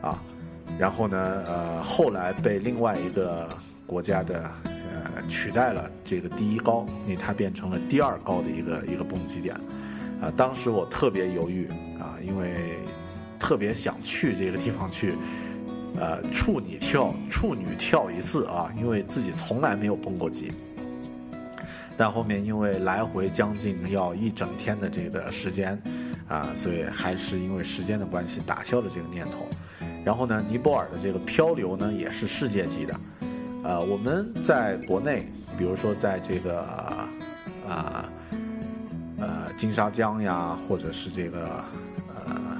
[0.00, 0.16] 啊。
[0.78, 3.48] 然后呢，呃，后来被另外一个
[3.86, 5.06] 国家的呃。
[5.28, 9.56] 取代了这个第一高，因为它变成了第二高的一个一个蹦极点，
[10.20, 11.66] 啊，当时我特别犹豫
[11.98, 12.54] 啊，因为
[13.36, 15.14] 特别想去这个地方去，
[15.98, 20.52] 呃，处女跳处女跳一次啊，因为自己从来没有蹦过极，
[21.96, 25.76] 但后面因为来回将近要一整天的这个时间，
[26.28, 29.48] 啊，所以还是因为时间的关系打消了这个念头。
[30.06, 33.00] 然后呢，尼泊尔的这个漂流呢，也是世界级的。
[33.64, 36.60] 呃，我们在国内，比如说在这个
[37.68, 38.08] 啊
[39.18, 41.48] 呃金沙江呀，或者是这个
[42.24, 42.56] 呃，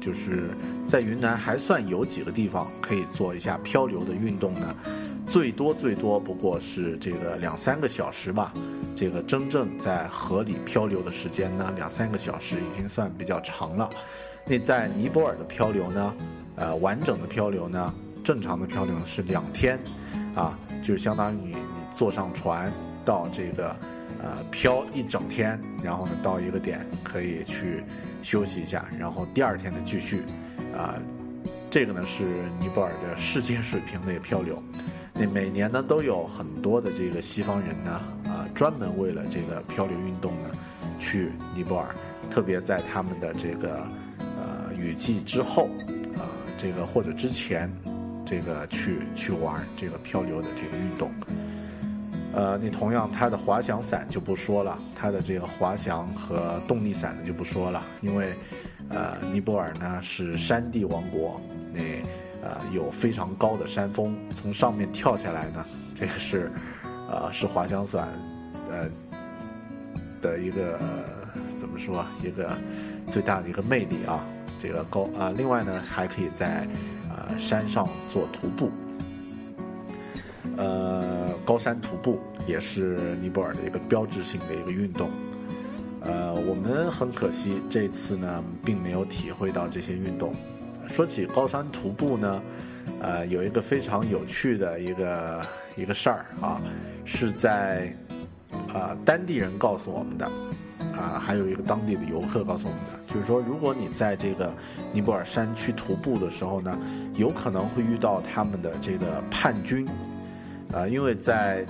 [0.00, 0.50] 就是
[0.86, 4.76] 在云南还算有几个地方可以做一下漂流的运动呢，
[5.26, 8.54] 最多最多不过是这个两三个小时吧。
[8.94, 13.90] 这个真正在河里漂流的时间呢，两三个小时已经算比较长了。
[14.46, 16.14] 那在尼泊尔的漂流呢，
[16.56, 17.92] 呃，完整的漂流呢，
[18.24, 19.78] 正常的漂流是两天。
[20.36, 21.56] 啊，就是相当于你你
[21.92, 22.72] 坐上船
[23.04, 23.76] 到这个，
[24.22, 27.82] 呃，漂一整天，然后呢到一个点可以去
[28.22, 30.22] 休息一下，然后第二天的继续，
[30.72, 30.96] 啊，
[31.68, 34.62] 这个呢是尼泊尔的世界水平的漂流。
[35.12, 37.90] 那每年呢都有很多的这个西方人呢，
[38.26, 40.50] 啊，专门为了这个漂流运动呢
[41.00, 41.88] 去尼泊尔，
[42.30, 43.82] 特别在他们的这个
[44.38, 45.68] 呃雨季之后，
[46.60, 47.70] 这个或者之前。
[48.26, 51.10] 这个去去玩这个漂流的这个运动，
[52.32, 58.32] 呃，你同样它的滑翔伞就不说了，它的这个滑翔和动力伞的就不说了，因为，
[58.88, 61.40] 呃，尼泊尔呢是山地王国，
[61.72, 61.80] 那
[62.40, 66.52] 呃有非常高的山峰，从上面跳下来呢，这个是，
[67.10, 68.06] 呃，是滑翔伞，
[68.70, 68.88] 呃
[70.22, 70.78] 的一个
[71.56, 72.56] 怎么说一个
[73.08, 74.24] 最大的一个魅力啊，
[74.60, 76.68] 这个高啊，另外呢还可以在。
[77.38, 78.70] 山上做徒步，
[80.56, 85.08] 呃，高山徒步也是尼泊尔的一个标志性的一个运动。
[86.00, 90.34] 呃，我们很可惜这次呢，并没有体会到这些运动。
[90.88, 92.42] 说起高山徒步呢，
[93.00, 95.46] 呃，有一个非常有趣的一个
[95.76, 96.60] 一个事儿啊，
[97.04, 97.94] 是在
[98.74, 100.28] 啊当地人告诉我们的。
[101.00, 104.52] 啊，还有一个当地的游客告诉我们的，就是说，如果你在这个
[104.92, 106.78] 尼泊尔山区徒步的时候呢，
[107.14, 109.88] 有可能会遇到他们的这个叛军，
[110.72, 111.64] 啊，因为在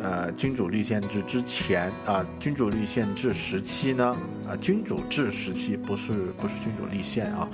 [0.00, 4.16] 呃君主立宪制之前啊，君主立宪制时期呢，
[4.48, 7.48] 啊，君主制时期不是不是君主立宪啊，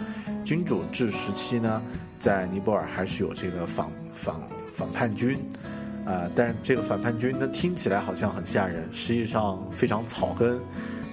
[0.44, 1.82] 君主制时期呢，
[2.18, 4.36] 在尼泊尔还是有这个反反
[4.72, 5.38] 反叛军。
[6.04, 10.60] 啊，但是这个反叛军呢，听起来好像很吓人，实际上非常草根。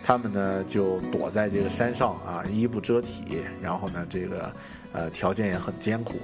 [0.04, 4.54] 他们呢就躲在这个山上啊，衣不遮体，然后呢，这个
[4.92, 6.16] 呃条件也很艰苦。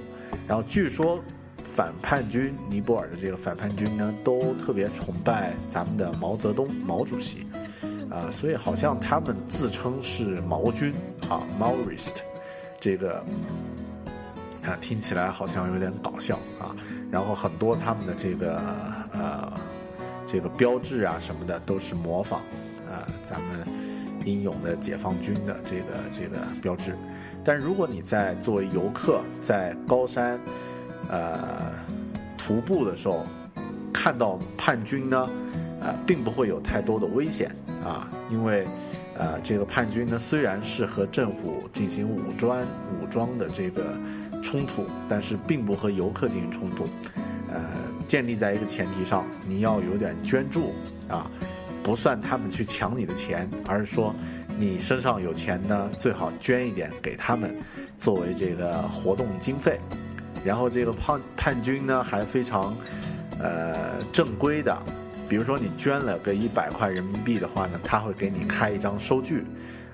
[0.48, 1.22] 然后据说
[1.62, 7.46] 反叛军尼泊尔的这个反叛军呢，都特别崇拜咱们的毛泽东毛主席
[8.10, 10.92] 啊，所以好像他们自称是毛军
[11.28, 12.16] 啊，Maoist，
[12.80, 13.24] 这个
[14.64, 16.74] 啊听起来好像有点搞笑啊。
[17.10, 18.60] 然后很多他们的这个
[19.12, 19.52] 呃
[20.26, 22.40] 这个标志啊什么的都是模仿
[22.88, 23.66] 啊咱们
[24.24, 26.94] 英勇的解放军的这个这个标志，
[27.42, 30.38] 但如果你在作为游客在高山
[31.08, 31.72] 呃
[32.36, 33.24] 徒步的时候
[33.92, 35.30] 看到叛军呢，
[35.80, 37.50] 呃并不会有太多的危险
[37.82, 38.66] 啊，因为
[39.16, 42.60] 呃这个叛军呢虽然是和政府进行武装
[43.00, 43.96] 武装的这个
[44.42, 46.88] 冲突，但是并不和游客进行冲突。
[47.50, 47.60] 呃，
[48.06, 50.74] 建立在一个前提上，你要有点捐助
[51.08, 51.30] 啊，
[51.82, 54.14] 不算他们去抢你的钱，而是说
[54.58, 57.56] 你身上有钱呢，最好捐一点给他们，
[57.96, 59.80] 作为这个活动经费。
[60.44, 62.76] 然后这个叛叛军呢还非常
[63.40, 64.82] 呃正规的，
[65.28, 69.44] 比如说你捐了个一百块人民币的话呢，他会给你开一张收据，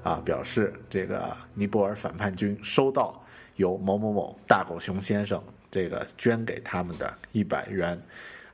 [0.02, 3.23] 啊，表示这个尼泊尔反叛军收到
[3.56, 5.42] 由某某某大狗熊先生。
[5.70, 8.00] 这个捐给他们的一百元，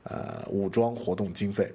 [0.05, 1.71] 呃，武装活动经费。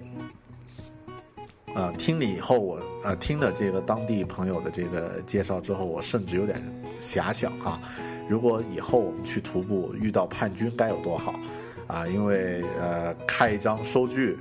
[1.73, 6.61] 呃，听了以后，我呃听了这个当地朋友的这个介绍之后，我甚至有点
[7.01, 7.81] 遐想啊，
[8.29, 11.39] 如果以后我们去徒步遇到叛军该有多好
[11.87, 12.05] 啊！
[12.09, 14.37] 因为呃开一张收据，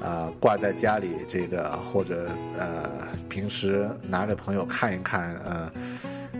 [0.00, 2.28] 啊挂在家里，这个或者
[2.58, 5.72] 呃平时拿给朋友看一看，呃，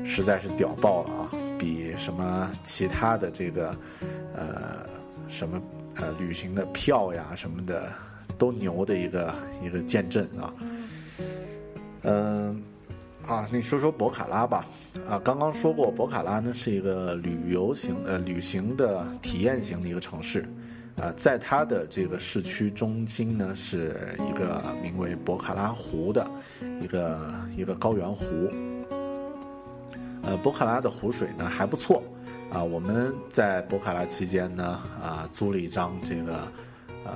[0.04, 1.30] 实在是屌爆了啊！
[1.62, 3.76] 比什么其他的这个，
[4.34, 4.84] 呃，
[5.28, 5.62] 什么
[5.94, 7.88] 呃旅行的票呀什么的
[8.36, 10.54] 都牛的一个一个见证啊。
[12.02, 12.60] 嗯，
[13.28, 14.66] 啊，你说说博卡拉吧。
[15.06, 20.44] 啊，刚刚说过，博卡拉呢是一个旅游型呃旅行的体验型的一个城市。
[20.96, 23.96] 啊，在它的这个市区中心呢，是
[24.28, 26.28] 一个名为博卡拉湖的
[26.82, 28.50] 一个一个高原湖。
[30.22, 32.02] 呃，博卡拉的湖水呢还不错，
[32.52, 34.64] 啊，我们在博卡拉期间呢，
[35.00, 36.34] 啊，租了一张这个
[37.04, 37.12] 呃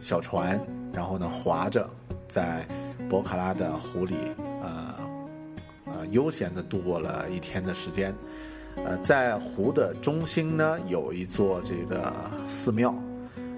[0.00, 0.60] 小船，
[0.92, 1.88] 然后呢划着
[2.28, 2.66] 在
[3.08, 4.14] 博卡拉的湖里，
[4.62, 4.94] 呃
[5.86, 8.14] 呃悠闲的度过了一天的时间。
[8.84, 12.12] 呃，在湖的中心呢有一座这个
[12.46, 12.94] 寺庙，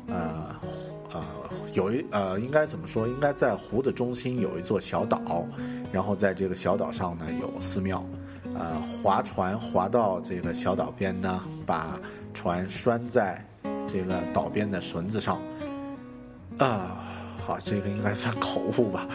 [0.07, 0.55] 呃。
[1.15, 1.23] 呃，
[1.73, 3.07] 有一呃，应该怎么说？
[3.07, 5.47] 应该在湖的中心有一座小岛，
[5.93, 8.05] 然后在这个小岛上呢有寺庙。
[8.53, 11.99] 呃，划船划到这个小岛边呢，把
[12.33, 13.45] 船拴在
[13.87, 15.41] 这个岛边的绳子上。
[16.59, 16.99] 啊，
[17.39, 19.07] 好，这个应该算口误吧？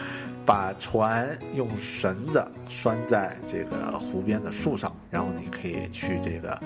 [0.46, 6.58] 把船用绳子拴在这个湖边的树上，然后你可以去这个。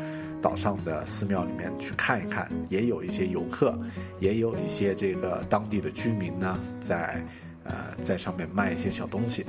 [0.44, 3.74] 岛上的寺庙里面去看一看，也有一些游客，
[4.20, 7.24] 也有一些这个当地的居民呢，在
[7.64, 7.72] 呃
[8.02, 9.46] 在上面卖一些小东西，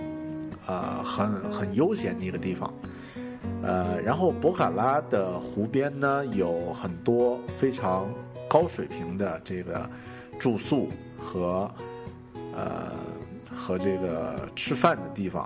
[0.65, 2.73] 呃，很很悠闲的一个地方。
[3.61, 8.09] 呃，然后博卡拉的湖边呢，有很多非常
[8.47, 9.89] 高水平的这个
[10.39, 10.89] 住宿
[11.19, 11.69] 和
[12.53, 12.93] 呃
[13.53, 15.43] 和这个吃饭的地方。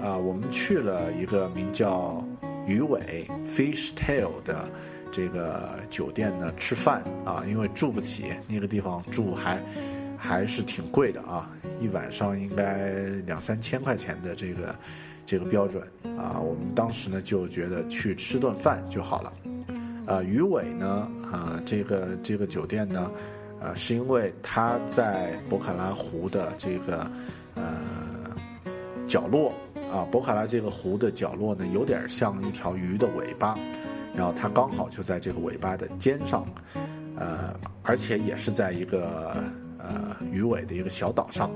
[0.00, 2.26] 啊，我们去了一个名叫。
[2.66, 4.68] 鱼尾 Fish Tail 的
[5.12, 9.62] 这个酒店呢，吃饭啊，因为住不起那个地方住还
[10.18, 11.48] 还是挺贵的啊，
[11.80, 12.90] 一晚上应该
[13.24, 14.76] 两三千块钱的这个
[15.24, 15.82] 这个标准
[16.18, 19.32] 啊，我们当时呢就觉得去吃顿饭就好了。
[20.06, 23.10] 呃，鱼尾呢，啊，这个这个酒店呢，
[23.60, 27.10] 呃，是因为它在博卡拉湖的这个
[27.54, 27.64] 呃
[29.06, 29.54] 角落。
[29.92, 33.54] 啊，博卡拉这个湖的角落呢，有点像一条鱼的尾巴，
[34.14, 36.44] 然后它刚好就在这个尾巴的尖上，
[37.16, 39.42] 呃，而且也是在一个
[39.78, 41.50] 呃鱼尾的一个小岛上。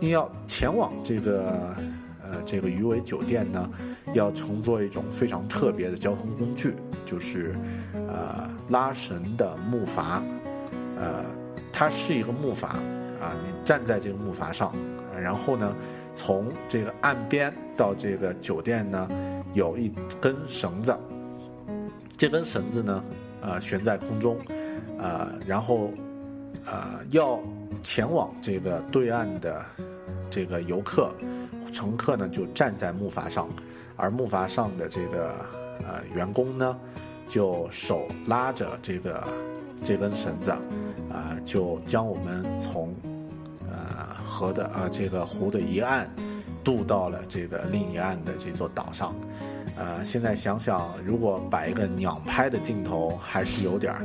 [0.00, 1.76] 你要前往这个
[2.22, 3.70] 呃这个鱼尾酒店呢，
[4.14, 7.56] 要乘坐一种非常特别的交通工具，就是
[8.08, 10.22] 呃拉绳的木筏，
[10.96, 11.24] 呃，
[11.72, 12.66] 它是一个木筏
[13.18, 14.72] 啊，你站在这个木筏上，
[15.20, 15.74] 然后呢。
[16.16, 19.08] 从这个岸边到这个酒店呢，
[19.52, 20.98] 有一根绳子。
[22.16, 23.04] 这根绳子呢，
[23.42, 24.38] 呃，悬在空中，
[24.98, 25.90] 呃，然后，
[26.64, 27.38] 呃，要
[27.82, 29.62] 前往这个对岸的
[30.30, 31.12] 这个游客、
[31.70, 33.46] 乘客呢，就站在木筏上，
[33.96, 35.34] 而木筏上的这个
[35.86, 36.78] 呃员工呢，
[37.28, 39.22] 就手拉着这个
[39.84, 40.50] 这根绳子，
[41.10, 42.94] 啊，就将我们从。
[44.26, 46.06] 河的啊，这个湖的一岸，
[46.64, 49.14] 渡到了这个另一岸的这座岛上，
[49.78, 54.04] 呃，现在想想，如果摆一个鸟拍的镜头，还是有点儿，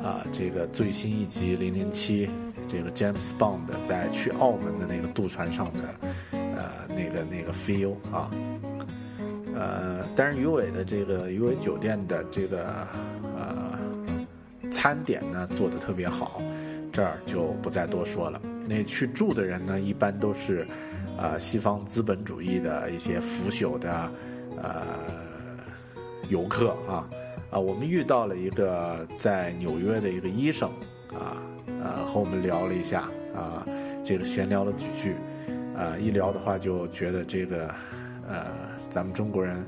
[0.00, 2.30] 啊，这个最新一集零零七，
[2.68, 5.80] 这个 James Bond 在去澳门的那个渡船上的，
[6.30, 8.30] 呃，那个那个 feel 啊，
[9.54, 12.86] 呃，但是鱼尾的这个鱼尾酒店的这个
[13.34, 13.78] 呃
[14.70, 16.40] 餐点呢做的特别好，
[16.92, 18.40] 这儿就不再多说了。
[18.68, 20.66] 那去住的人呢，一般都是，
[21.16, 24.10] 呃，西方资本主义的一些腐朽的，
[24.56, 24.82] 呃，
[26.28, 27.08] 游客啊，
[27.50, 30.68] 啊，我们遇到了一个在纽约的一个医生，
[31.14, 31.40] 啊，
[31.80, 33.64] 呃，和我们聊了一下，啊，
[34.04, 35.14] 这个闲聊了几句，
[35.76, 37.72] 啊，一聊的话就觉得这个，
[38.26, 38.46] 呃，
[38.90, 39.64] 咱们中国人，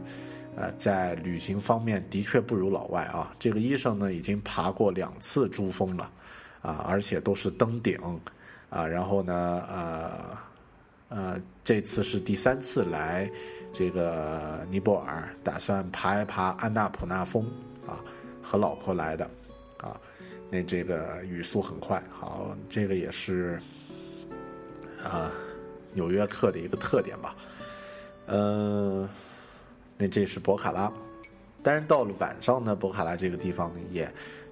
[0.56, 3.32] 呃，在旅行方面的确不如老外啊。
[3.38, 6.10] 这个医生呢，已经爬过两次珠峰了，
[6.62, 7.96] 啊，而且都是登顶，
[8.70, 10.38] 啊，然后呢，呃，
[11.08, 13.30] 呃，这次是第三次来
[13.72, 17.44] 这个尼泊尔，打算爬一爬安纳普纳峰，
[17.86, 18.02] 啊，
[18.42, 19.30] 和老婆来的，
[19.78, 20.00] 啊，
[20.50, 23.60] 那这个语速很快，好，这个也是，
[25.04, 25.30] 啊，
[25.92, 27.36] 纽约客的一个特点吧，
[28.26, 29.08] 嗯。
[30.00, 30.92] 那这是博卡拉，
[31.60, 34.08] 但是到了晚上呢，博卡拉这个地方呢也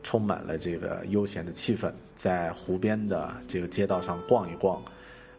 [0.07, 4.81] 充满了这个悠闲的气氛，在湖边的这个街道上逛一逛，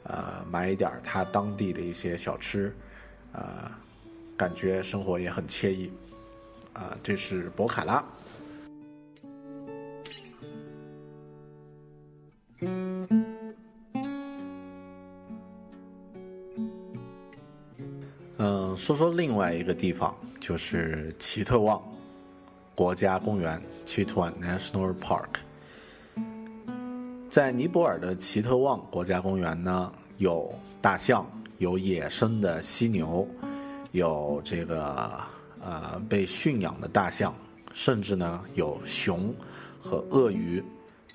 [0.03, 2.75] 呃，买一点他当地的一些小吃，
[3.31, 3.71] 呃，
[4.35, 5.89] 感觉生活也很惬意，
[6.73, 8.03] 啊，这是博卡拉。
[18.39, 21.81] 嗯说说另外一个地方，就是奇特旺
[22.77, 25.39] 国家公园 （Chitwan National Park）。
[27.27, 33.27] 在尼泊尔的奇特旺国家公园呢，有大象，有野生的犀牛，
[33.93, 35.19] 有这个
[35.59, 37.33] 呃被驯养的大象，
[37.73, 39.33] 甚至呢有熊
[39.79, 40.63] 和鳄鱼，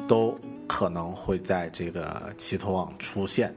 [0.08, 0.36] 都
[0.66, 3.54] 可能会在这个奇特旺出现。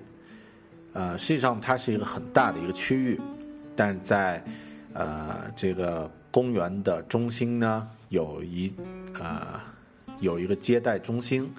[0.93, 3.20] 呃，实际上它是一个很大的一个区域。
[3.76, 4.41] 但在，
[4.93, 8.69] 呃，这个公园的中心呢，有一，
[9.21, 9.57] 呃，
[10.19, 11.49] 有一个接待中心，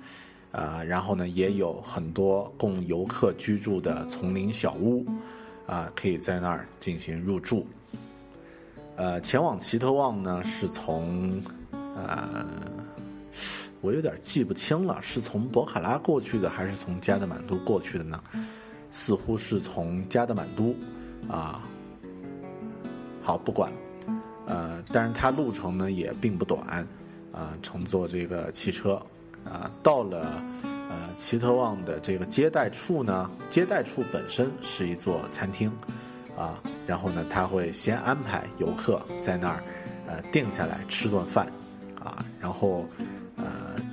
[0.53, 5.07] 啊，然后呢，也有很多供游客居住的丛林小屋，
[5.65, 7.67] 啊，可以在那儿进行入住。
[8.97, 11.41] 呃，前往奇特旺呢，是从，
[11.73, 12.47] 呃，
[13.81, 18.23] 我有点记不清了，是从博卡拉过去的，还是从加德满都过去的呢？
[18.91, 20.77] 似乎是从加德满都，
[21.35, 21.67] 啊。
[23.23, 23.73] 好，不管，
[24.47, 26.87] 呃，但是它路程呢也并不短，
[27.33, 28.95] 啊，乘坐这个汽车，
[29.45, 35.69] 啊，到了呃奇特旺的这个接待处呢，接待处本身是一座餐厅，
[36.37, 39.65] 啊，然后呢他会先安排游客在那儿，
[40.07, 41.53] 呃，定下来吃顿饭，
[42.01, 42.89] 啊，然后
[43.37, 43.45] 呃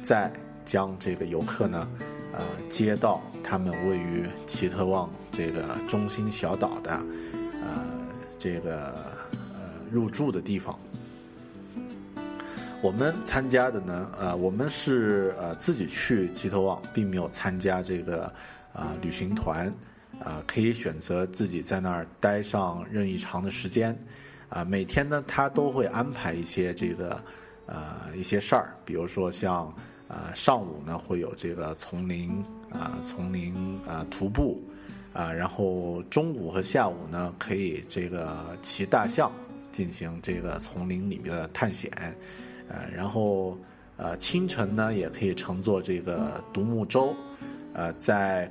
[0.03, 0.31] 再
[0.65, 1.87] 将这个游客呢，
[2.31, 6.91] 呃接到他们位于奇特旺这个中心小岛的，
[7.63, 7.85] 呃
[8.37, 9.11] 这个。
[9.93, 10.77] 入住的地方，
[12.81, 18.25] 我们参加的呢，呃，我们是呃自己去吉特旺，并没有参加这个
[18.73, 19.71] 啊旅行团，
[20.19, 23.95] 啊，可以选择自己在那儿待上任意长的时间，
[24.49, 27.23] 啊，每天呢他都会安排一些这个
[27.67, 27.77] 呃
[28.15, 29.71] 一些事儿，比如说像
[30.07, 34.59] 呃上午呢会有这个丛林啊丛林啊徒步，
[35.13, 39.31] 啊，然后中午和下午呢可以这个骑大象。
[39.73, 41.91] 进行这个丛林里面的探险，
[42.69, 43.57] 呃，然后
[43.97, 47.15] 呃清晨呢也可以乘坐这个独木舟，
[47.73, 48.49] 呃，在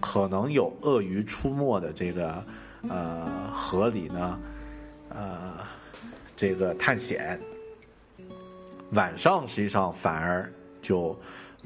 [0.00, 2.44] 可能有鳄鱼出没的这个
[2.88, 4.40] 呃河里呢，
[5.10, 5.54] 呃，
[6.34, 7.40] 这个探险。
[8.92, 10.52] 晚上实际上反而
[10.82, 11.16] 就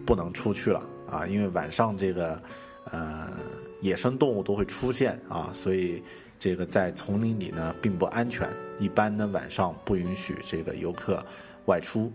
[0.04, 2.42] 不能出去了啊，因为晚上这个
[2.90, 3.32] 呃
[3.80, 6.02] 野生动物都会出现啊，所以。
[6.44, 8.46] 这个在丛林里呢并不安全，
[8.78, 11.24] 一般呢晚上不允许这个游客
[11.64, 12.12] 外出。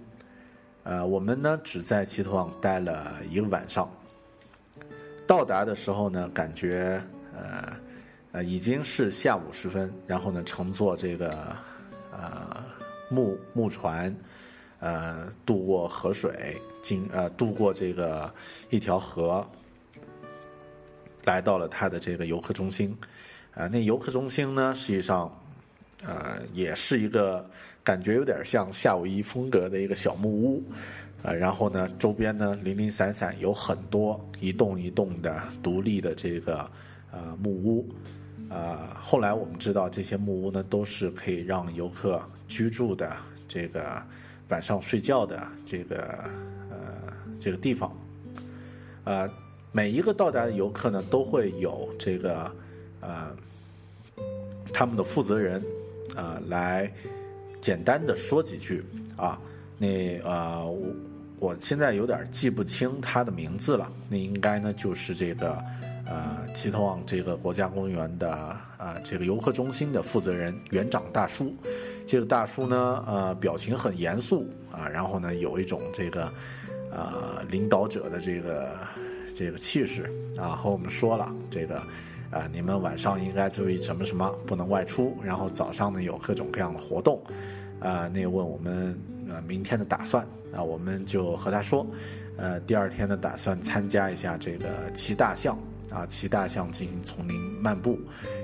[0.84, 3.91] 呃，我们呢只在奇特旺待了一个晚上。
[5.25, 7.01] 到达的时候呢，感觉
[7.36, 7.75] 呃
[8.34, 11.57] 呃已经是下午时分，然后呢乘坐这个
[12.11, 12.63] 呃
[13.09, 14.15] 木木船，
[14.77, 18.32] 呃渡过河水，经呃渡过这个
[18.69, 19.43] 一条河，
[21.25, 22.95] 来到了它的这个游客中心。
[23.60, 25.30] 啊，那游客中心呢，实际上，
[26.05, 27.45] 呃，也是一个
[27.84, 30.64] 感觉有点像夏威夷风格的一个小木屋，
[31.24, 36.72] 呃，然后呢，周边呢零零散散有很多一栋一栋的独立的这个
[37.12, 37.89] 呃木屋，
[38.49, 43.14] 呃，后来我们知道这些木屋呢都是可以让游客居住的，
[43.45, 44.01] 这个
[44.47, 45.97] 晚上睡觉的这个
[46.70, 46.78] 呃
[47.41, 47.93] 这个地方，
[49.03, 49.30] 呃，
[49.74, 52.49] 每一个到达的游客呢都会有这个
[53.01, 53.36] 呃。
[54.74, 55.63] 他们的负责人，
[56.15, 56.91] 啊，来
[57.61, 58.84] 简单的说几句
[59.15, 59.39] 啊。
[59.78, 60.95] 那呃，我
[61.39, 63.91] 我现在有点记不清他的名字了。
[64.09, 65.63] 那应该呢就是这个
[66.05, 68.32] 呃，奇特旺这个国家公园的
[68.78, 71.55] 啊，这个游客中心的负责人园长大叔。
[72.05, 76.32] 这个大叔呢，呃，表情很严肃啊，然后呢，有一种这个
[76.91, 78.76] 呃领导者的这个
[79.36, 81.82] 这个气势啊，和我们说了这个。
[82.32, 85.17] 啊，你们晚上应该注意什么什么，不能外出。
[85.23, 87.21] 然后早上呢有各种各样的活动，
[87.80, 90.23] 啊，那问我们呃明天的打算
[90.53, 91.88] 啊，我们就和他说，
[92.38, 95.57] 呃，第二天呢打算参加一下这个骑大象
[95.89, 97.99] 啊，骑大象进行丛林漫步。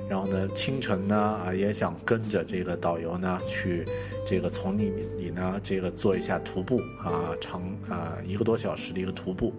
[0.10, 3.84] 然后呢，清晨呢啊也想跟着这个导游呢去
[4.26, 9.54] 这个丛林里呢这个做一下徒步啊，长啊一个多小时的一个徒步。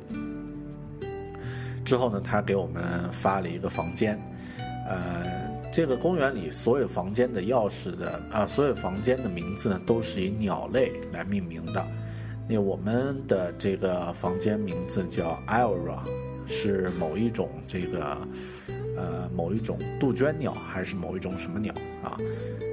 [1.86, 2.82] 之后呢，他给我们
[3.12, 4.20] 发了一个房间，
[4.88, 5.24] 呃，
[5.72, 11.86] 这个公园里所有房间的钥匙的啊，所有房间的名字呢都是以鸟类来命名的。
[12.48, 16.00] 那我们的这个房间名字叫 Iora，
[16.44, 18.18] 是某一种这个
[18.96, 21.72] 呃某一种杜鹃鸟还是某一种什么鸟
[22.02, 22.18] 啊？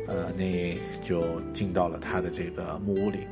[0.07, 3.27] 呃，那就进到了他的这个木屋里。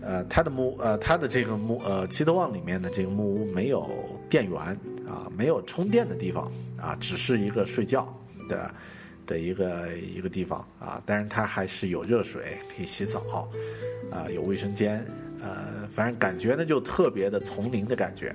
[0.00, 3.88] 呃，他的木呃，他的这个木呃，奇特旺里面的这个木屋没有
[4.34, 4.60] 电源
[5.06, 8.12] 啊，没有充电的地方啊，只是一个睡觉
[8.48, 8.74] 的
[9.28, 11.00] 的一个一个地方啊。
[11.06, 13.48] 但是它还是有热水可以洗澡
[14.10, 15.06] 啊，有卫生间
[15.40, 18.34] 呃，反正感觉呢就特别的丛林的感觉。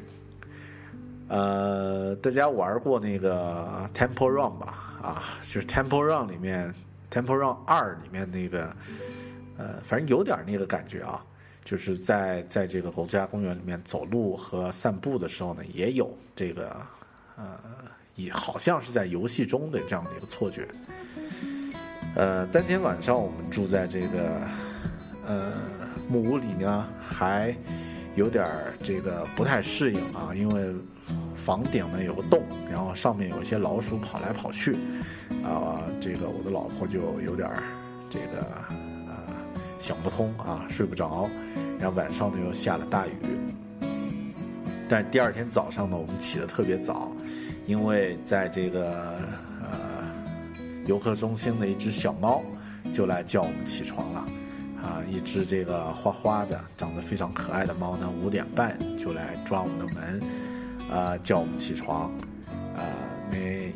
[1.28, 4.95] 呃，大家玩过那个 Temple Run 吧？
[5.02, 6.74] 啊，就是 Temple Run 里面
[7.12, 8.74] Temple Run 二里面那个
[9.58, 11.22] 呃，反正有点那个感觉啊。
[11.70, 16.76] 就是在在这个国家公园里面走路和散步的时候呢，也有这个，
[17.36, 17.60] 呃，
[18.16, 20.68] 也好像是在游戏中的这样的一个错觉。
[22.16, 24.42] 呃，当天晚上我们住在这个
[25.28, 25.52] 呃
[26.10, 27.56] 木屋里呢，还
[28.16, 28.48] 有点
[28.84, 30.74] 这个不太适应啊，因为
[31.36, 34.74] 房顶呢有个洞，然后上面有一些老鼠跑来跑去，
[35.44, 37.48] 啊，这个我的老婆就有点
[38.10, 38.89] 这个。
[39.80, 41.30] 想不通啊，睡不着，
[41.80, 43.12] 然后晚上呢又下了大雨。
[44.90, 47.12] 但第二天早上呢，我们起得特别早，
[47.66, 49.18] 因为在这个
[49.62, 50.04] 呃
[50.86, 52.44] 游客中心的一只小猫
[52.92, 54.26] 就来叫我们起床了，
[54.82, 60.22] 啊，一只这个花花的、长得非常可爱的猫呢，五点半就来抓我们的门，
[60.92, 62.12] 啊，叫我们起床，
[62.76, 62.82] 啊，
[63.30, 63.72] 那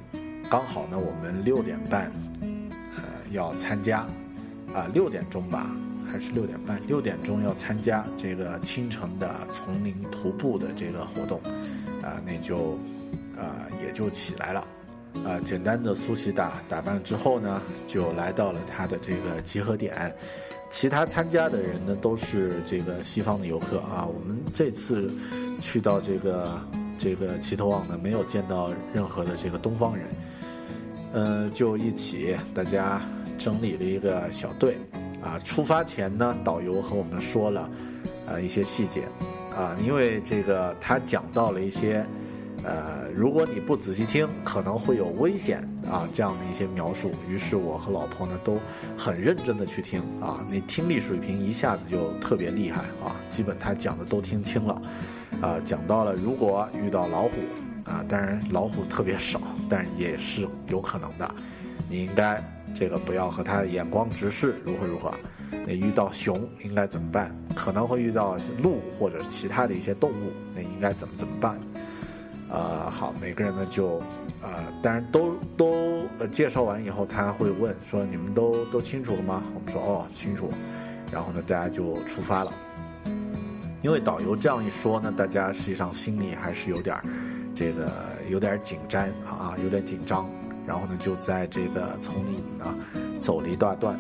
[0.50, 4.00] 刚好呢，我们六点半呃要参加，
[4.74, 5.70] 啊，六点钟吧。
[6.14, 11.42] 还是六点半，六点钟要参加这个清晨的丛林徒步的这个活动，
[12.04, 12.78] 啊，那就，
[13.36, 14.68] 啊，也就起来了，
[15.26, 20.16] 啊，简单的梳洗打打扮之后呢，就来到了他的这个集合点。
[20.70, 24.06] 其他参加的人呢，都是这个西方的游客啊。
[24.06, 25.12] 我们这次
[25.62, 26.62] 去到这个
[27.00, 30.06] 这个奇特旺呢，没有见到任何的这个东方人，
[31.14, 33.02] 嗯，就一起大家
[33.36, 34.78] 整理了一个小队。
[35.24, 37.70] 啊，出发前呢，导游和我们说了，
[38.28, 39.04] 呃，一些细节，
[39.56, 42.06] 啊，因为这个他讲到了一些，
[42.66, 45.60] 呃，如果你不仔细听，可能会有危险
[45.90, 47.10] 啊，这样的一些描述。
[47.30, 48.60] 于是我和老婆呢都
[48.98, 54.82] 很认真的去听，啊，那听力水平一下子就特别厉害啊，基本他讲的都听清了，
[55.42, 57.30] 啊，讲到了如果遇到老虎，
[57.86, 61.34] 啊，当然老虎特别少，但也是有可能的，
[61.88, 62.44] 你应该。
[62.74, 65.14] 这个不要和他眼光直视，如何如何？
[65.66, 67.34] 那遇到熊应该怎么办？
[67.56, 71.60] 可能会遇到鹿或者其他的一些动物，那应该怎么怎么办？
[72.50, 74.02] 呃，好，每个人呢就，
[74.42, 80.52] 呃，当然都都呃介绍完以后，他会问说：“你们都都清楚了吗？”我们说：“哦，清楚。”
[81.12, 82.54] 然后呢，大家就出发了。
[83.82, 86.96] 因为导游这样一说呢，大家实际上心里还是有点
[87.56, 87.92] 这个
[88.30, 90.30] 有点紧张啊，有点紧张。
[90.66, 92.76] 然后呢，就在这个丛林呢
[93.20, 94.00] 走了一大段，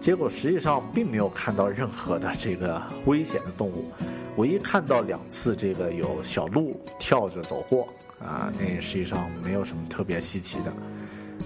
[0.00, 3.90] 结果实际上并没有看到任何的这个危险的动物，
[4.36, 7.88] 唯一看到两次这个有小鹿跳着走过
[8.22, 10.72] 啊，那实际上没有什么特别稀奇的。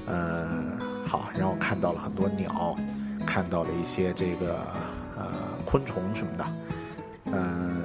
[0.06, 2.76] 嗯，好，然后看到了很多鸟，
[3.26, 4.58] 看到了一些这个
[5.16, 5.32] 呃
[5.64, 6.46] 昆虫什么的。
[7.26, 7.82] 嗯，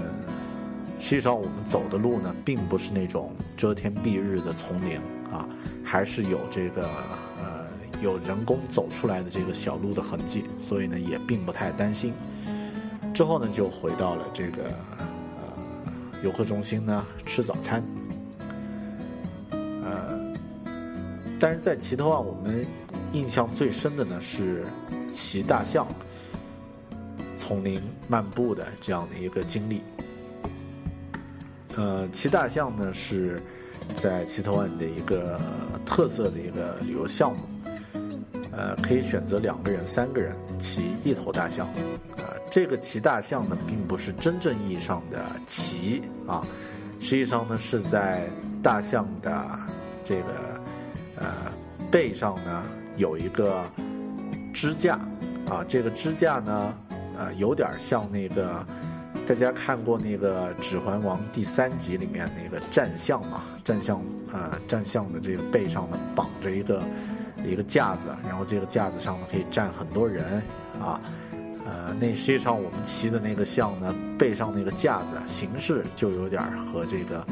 [0.99, 4.99] 实际上我们走的路呢，并不是那种遮天蔽日的丛林
[5.34, 5.49] 啊。
[5.86, 6.88] 还是有这个
[7.38, 7.67] 呃
[8.01, 12.13] 有人工走出来的这个小路的痕迹，所以呢也并不太担心。
[13.13, 14.63] 之后呢就回到了这个
[15.38, 15.53] 呃
[16.23, 17.84] 游客中心呢吃早餐。
[19.51, 20.34] 呃，
[21.39, 22.65] 但是在奇特旺我们
[23.11, 24.65] 印象最深的呢是
[25.11, 25.86] 骑大象
[27.38, 29.84] 丛林漫步的这样的一个经历。
[31.75, 33.39] 呃，骑大象呢是。
[33.97, 35.39] 在奇特万的一个
[35.86, 37.39] 特色的一个旅游项目，
[38.51, 41.67] 呃，可以选择两个人、三个人骑一头大象，
[42.17, 46.45] 啊，这个骑大象呢，并不是真正意义上的骑啊，
[46.99, 48.27] 实际上呢，是在
[48.61, 49.59] 大象的
[50.03, 50.61] 这个
[51.17, 51.25] 呃，
[51.91, 52.63] 背上呢
[52.97, 53.63] 有一个
[54.53, 54.95] 支架，
[55.49, 56.77] 啊，这个支架呢，
[57.17, 58.65] 呃，有点像那个
[59.26, 64.01] 大家看过那个《指环王》第三集里面那个战象嘛，战象，
[64.34, 66.84] 呃，战象的这个背上呢绑着一个
[67.45, 70.43] 一个架子，然后这个架子上呢可以站很多人，
[70.80, 70.99] 啊。
[71.65, 77.26] 呃，那实际上我们骑的那个象呢，背上那个架子形式就有点和这个，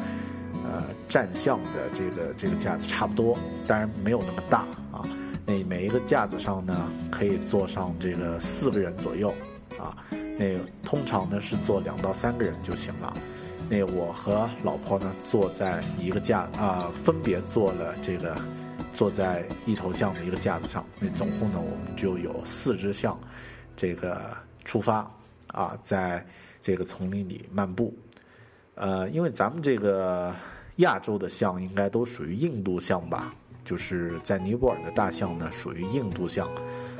[0.63, 3.37] 呃，战象的这个这个架子差不多，
[3.67, 5.03] 当然没有那么大啊。
[5.45, 6.73] 那每一个架子上呢，
[7.11, 9.33] 可以坐上这个四个人左右，
[9.77, 9.91] 啊，
[10.37, 13.15] 那通常呢是坐两到三个人就行了。
[13.69, 18.35] 那我和老婆呢坐在一个架啊，分别坐了这个，
[18.93, 20.85] 坐在一头象的一个架子上。
[20.99, 23.17] 那总共呢，我们就有四只象。
[23.77, 24.19] 这个
[24.65, 25.09] 出发
[25.47, 26.23] 啊，在
[26.61, 27.95] 这个丛林里漫步，
[28.75, 30.35] 呃，因为咱们这个
[30.75, 36.47] 亚洲的象应该都属于印度象吧，就是在尼泊尔的大象呢属于印度象，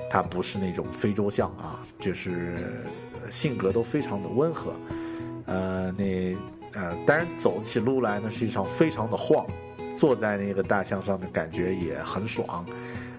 [0.09, 2.83] 它不是那种非洲象啊，就是
[3.29, 4.73] 性格都非常的温和，
[5.45, 6.35] 呃，那
[6.73, 9.45] 呃，当然走起路来呢实际上非常的晃，
[9.97, 12.65] 坐在那个大象上的感觉也很爽。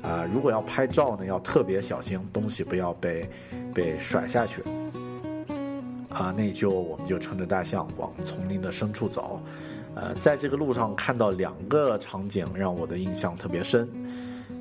[0.02, 3.30] 啊，如果要拍照呢，要特别小心，东西不要被
[3.72, 4.62] 被甩下去。
[6.08, 9.40] 啊，那就我们就乘着大象往丛林的深处走。
[9.94, 13.88] 呃，在这个路上看到两个场景让我的印象特别深。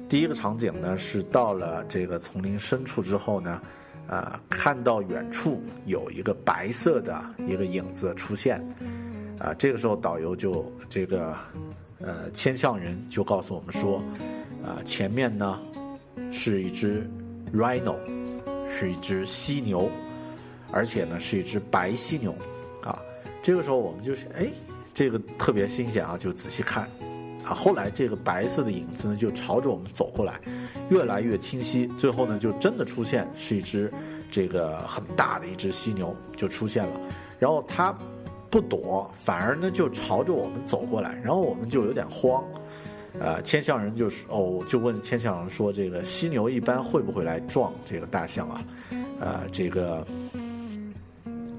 [0.08, 3.62] 第一个场景呢是到了这个丛林深处之后呢，
[4.08, 8.64] 呃，看到远处有一个白色的一个影子出现。
[9.40, 11.36] 啊，这个时候导游就这个
[12.00, 14.04] 呃牵象人就告诉我们说。
[14.64, 15.60] 啊，前面呢
[16.32, 17.10] 是一只
[17.52, 17.96] rhino，
[18.70, 19.90] 是一只犀牛，
[20.72, 22.36] 而且呢是一只白犀牛，
[22.84, 23.02] 啊，
[23.42, 24.46] 这个时候我们就是哎，
[24.94, 26.88] 这个特别新鲜啊，就仔细看，
[27.44, 30.40] 啊，后来这个白色的影子呢就朝着我们走过来，
[30.90, 33.92] 越来越清晰，最后呢就真的出现是一只
[34.30, 37.00] 这个很大的一只犀牛就出现了，
[37.40, 37.98] 然后它
[38.50, 42.44] 不躲，反而呢就朝着我们走过来，然后我们就有点慌。
[43.20, 48.64] 呃，牵象人就是哦，就问牵象人说：“这个犀牛一般会不会来撞这个大象啊？”
[49.20, 50.08] 呃，这个，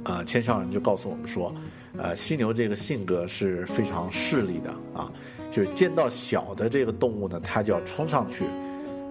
[0.04, 1.54] 呃，牵象人就告诉我们说
[1.96, 5.10] ：“呃，犀牛这个性格是非常势利的啊，
[5.50, 8.44] 就是见到小的这个动物呢，它就要冲上去，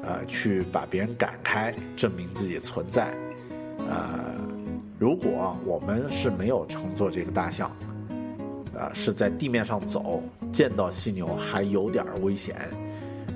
[0.03, 3.13] 呃，去把别人赶开，证明自己存在。
[3.87, 4.35] 呃，
[4.97, 7.69] 如果我们是没有乘坐这个大象。”
[8.73, 12.55] 啊，是在地面上走，见到犀牛还有点危险，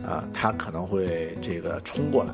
[0.01, 2.33] 啊，它可能会这个冲过来，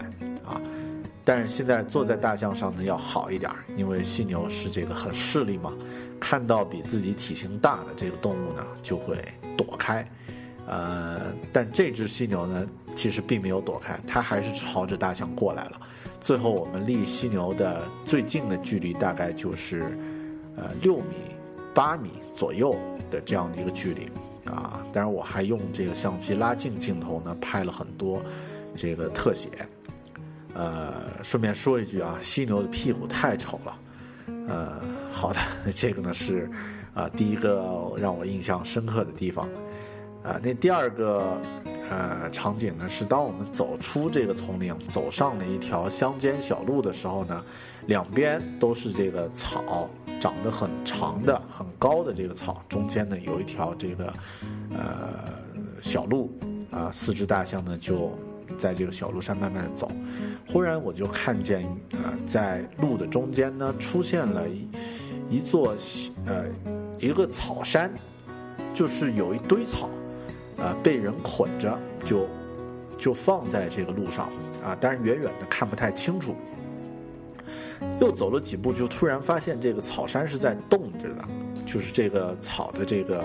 [1.24, 5.74] 但是现在坐在大象上呢要好一点，因为犀牛是这个很势利嘛，
[6.20, 9.18] 看到比自己体型大的这个动物呢就会
[9.58, 10.06] 躲开，
[10.66, 11.20] 呃，
[11.54, 15.82] 但这只犀牛呢其实并没有躲开，它还是朝着大象过来了，
[16.20, 19.98] 最后我们离犀牛的最近的距离大概就是，
[20.56, 21.16] 呃，六米。
[21.74, 22.76] 八米左右
[23.10, 24.12] 的这样的一个距离，
[24.52, 28.22] 啊，当然我还用这个相机拉近镜头呢，拍了很多
[28.76, 29.48] 这个特写。
[30.54, 33.80] 呃，顺便说一句啊，犀牛的屁股太丑了。
[34.48, 34.82] 呃，
[35.12, 35.40] 好的，
[35.76, 36.50] 这个呢是
[36.94, 39.48] 啊第一个让我印象深刻的地方。
[40.24, 41.36] 啊，那第二个
[41.90, 47.44] 呃场景呢是当我们走出这个丛林，走上了一条乡间小路的时候呢，
[47.88, 49.90] 两边都是这个草。
[50.20, 54.14] 长得很长的、很高的这个草，中间呢有一条这个，
[54.70, 55.10] 呃，
[55.82, 56.32] 小路，
[56.70, 58.16] 啊，四只大象呢就
[58.58, 59.92] 在这个小路上慢慢走。
[60.48, 64.68] 忽然我就看见，呃，在路的中间呢出现了一
[65.30, 65.76] 一座，
[66.26, 66.46] 呃，
[67.00, 67.92] 一个草山，
[68.74, 69.90] 就是有一堆草，
[70.58, 72.28] 呃，被人捆着，就
[72.98, 74.28] 就放在这个路上，
[74.64, 76.36] 啊，但是远远的看不太清楚。
[78.00, 81.28] 又走了几步，就突然发现这个草山是在动着的，
[81.66, 83.24] 就是这个草的这个，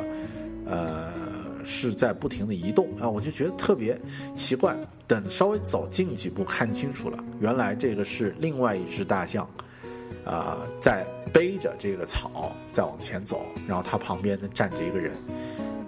[0.67, 1.13] 呃，
[1.67, 3.09] 是在不停的移动啊！
[3.09, 4.01] 我就觉得特别
[4.35, 4.77] 奇怪。
[5.07, 9.49] 等稍微走近几步，看清楚了，原来这个是另外一只大象，
[10.25, 15.13] 啊，在背着这个草在往前走，然后它旁边呢站着一个人，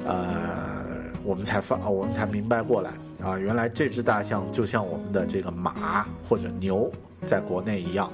[0.04, 0.84] 呃，
[1.24, 6.90] 我们才发，我们才明白过来啊，原来这只大象就像我们的这个马或者牛
[7.24, 8.10] 在国内一样。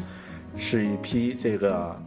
[0.57, 2.01] 是一批这个，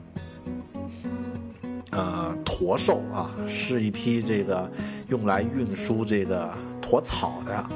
[1.92, 4.72] 呃，驼兽啊，是一批这个
[5.08, 7.70] 用来运输这个驼草的，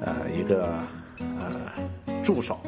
[0.00, 0.68] 呃，一个
[1.18, 1.72] 呃
[2.22, 2.58] 助手，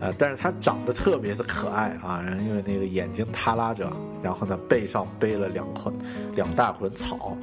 [0.00, 3.90] 呃，但是它长得特别的可爱啊，因为那个眼睛耷拉着，
[4.22, 5.94] 然后呢背上背了两捆
[6.34, 7.36] 两大捆草，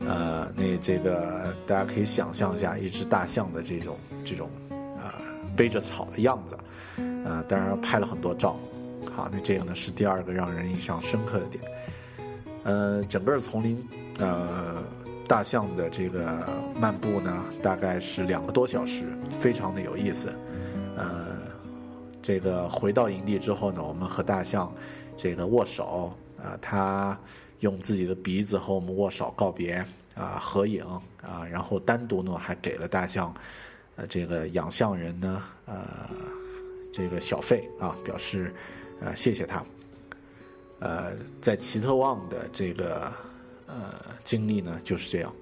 [0.00, 5.20] 呃，那这个大家可以想象一下一只大象的这种这种啊
[5.56, 6.58] 背着草的样子，
[7.24, 8.56] 呃，当然拍了很多照。
[9.14, 11.64] 好，那这个呢是第二个让人印象深刻的点。
[12.62, 13.88] 呃，整个丛林，
[14.18, 14.82] 呃，
[15.30, 19.04] 大象的这个漫步呢，大概是两个多小时，
[19.38, 20.34] 非常的有意思。
[20.96, 21.38] 呃，
[22.20, 24.74] 这个回到营地之后呢，我们和大象
[25.16, 27.16] 这个握手，啊，它
[27.60, 29.74] 用自己的鼻子和我们握手告别，
[30.16, 30.84] 啊，合影，
[31.22, 33.32] 啊，然后单独呢还给了大象，
[33.94, 36.10] 呃，这个养象人呢，呃，
[36.92, 38.52] 这个小费啊，表示，
[38.98, 39.64] 呃，谢谢他。
[40.80, 43.12] 呃，在奇特旺的这个
[43.74, 45.34] 呃经历呢，就是这样。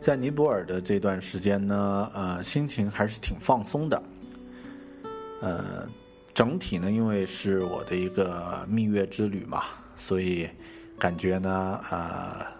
[0.00, 4.02] 在尼泊尔的这段时间呢，呃，心情还是挺放松的。
[5.40, 5.88] 呃，
[6.34, 9.62] 整体呢，因为是我的一个蜜月之旅嘛，
[9.96, 10.48] 所以
[10.98, 12.53] 感觉呢，呃。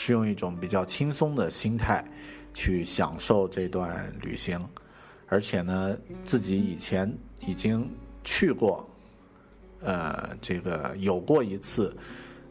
[0.00, 2.04] 是用一种比较轻松的心态
[2.54, 4.56] 去享受这段旅行，
[5.26, 7.12] 而且呢，自己以前
[7.44, 7.90] 已经
[8.22, 8.88] 去过，
[9.80, 11.92] 呃，这个有过一次，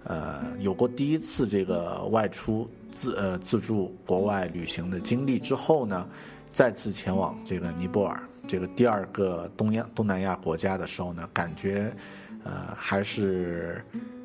[0.03, 6.05] 呃，有过第一次这个外出自呃自助国外旅行的经历之后呢，
[6.51, 11.95] 再次前往这个尼泊尔这个第二个东亚东南亚国家的时候呢，感觉
[12.43, 13.81] 呃还是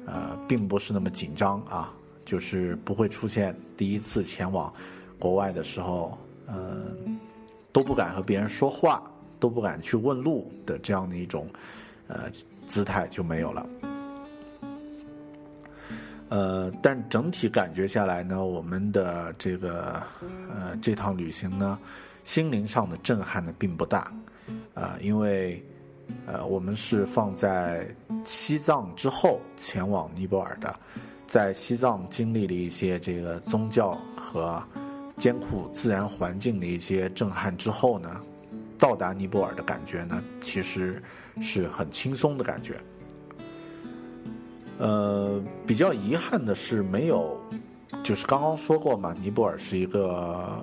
[0.07, 1.95] 呃并不是那么紧张啊。
[2.25, 4.73] 就是不会出现第一次前往
[5.19, 6.19] 国外的时候，
[6.49, 7.19] 嗯，
[7.73, 9.03] 都不敢和别人说话，
[9.39, 11.49] 都不敢去问路的这样的一种，
[12.09, 12.31] 呃，
[12.67, 13.67] 姿态就没有了。
[16.29, 20.03] 呃，但整体感觉下来呢，我们的这个
[20.51, 21.79] 呃这趟旅行呢，
[22.25, 24.13] 心灵上的震撼呢并不大，
[24.75, 25.63] 啊，因为
[26.27, 27.87] 呃我们是放在
[28.25, 30.81] 西藏之后前往尼泊尔的。
[31.33, 34.63] 在西藏经历了一些这个宗教和
[35.17, 38.21] 艰苦自然环境的一些震撼之后呢，
[38.77, 41.03] 到达尼泊尔的感觉呢，其实
[41.41, 42.77] 是很轻松的感觉。
[44.77, 47.41] 呃，比较遗憾的是没有，
[48.05, 50.63] 就是刚刚说过嘛，尼泊尔是一个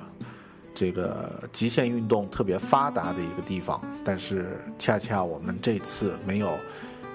[0.75, 6.51] 这个极限运动特别发达的一个地方，但是恰恰我们这次没有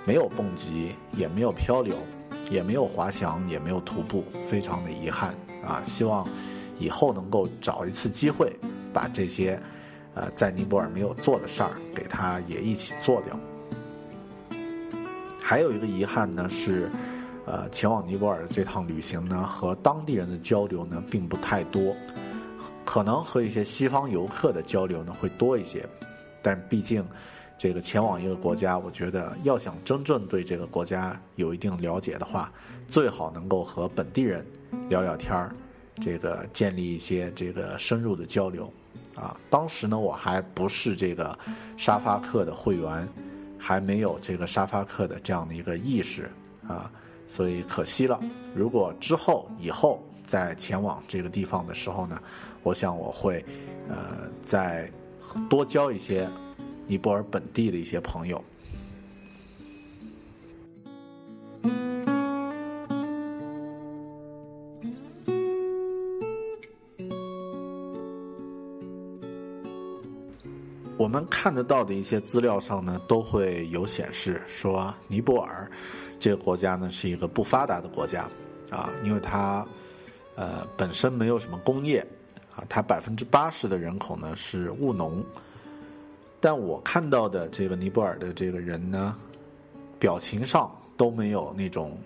[0.05, 1.97] 没有蹦极，也没有漂流。
[2.51, 5.35] 也没有滑翔，也没有徒步，非常的遗憾
[5.65, 5.83] 啊！
[5.85, 6.29] 希望
[6.79, 8.53] 以后能够找一次机会，
[8.93, 9.61] 把这些
[10.15, 13.39] 呃在尼泊尔没有做的事儿，给他也一起做掉。
[15.41, 16.91] 还有一个遗憾呢是，
[17.47, 21.95] 呃，前往尼泊尔的这趟旅行呢，和当地人的交流呢并不太多，
[22.85, 25.87] 可能和一些西方游客的交流呢会多一些，
[26.43, 27.05] 但毕竟。
[27.57, 32.53] 这个前往一个国家，我觉得要想真正对这个国家有一定了解的话，
[32.87, 34.45] 最好能够和本地人
[34.91, 35.55] 聊聊天儿，
[36.01, 38.71] 这个建立一些这个深入的交流。
[39.15, 41.39] 啊，当时呢我还不是这个
[41.77, 43.09] 沙发客的会员，
[43.57, 46.29] 还没有这个沙发客的这样的一个意识
[46.67, 46.91] 啊，
[47.29, 48.21] 所以可惜了。
[48.55, 52.21] 如果之后以后在前往这个地方的时候呢，
[52.65, 53.45] 我想我会
[53.89, 54.91] 呃再
[55.49, 56.29] 多交一些。
[56.87, 58.43] 尼泊尔本地的一些朋友，
[70.97, 75.71] 我们看得到的一些资料上呢，都会有显示说，尼泊尔
[76.21, 78.29] 这个国家呢是一个不发达的国家
[78.71, 79.67] 啊，因为它
[80.37, 82.07] 呃本身没有什么工业
[82.55, 85.25] 啊，它百分之八十的人口呢是务农。
[86.45, 89.17] 但我看到的这个尼泊尔的这个人呢，
[89.99, 91.97] 表情上都没有那种，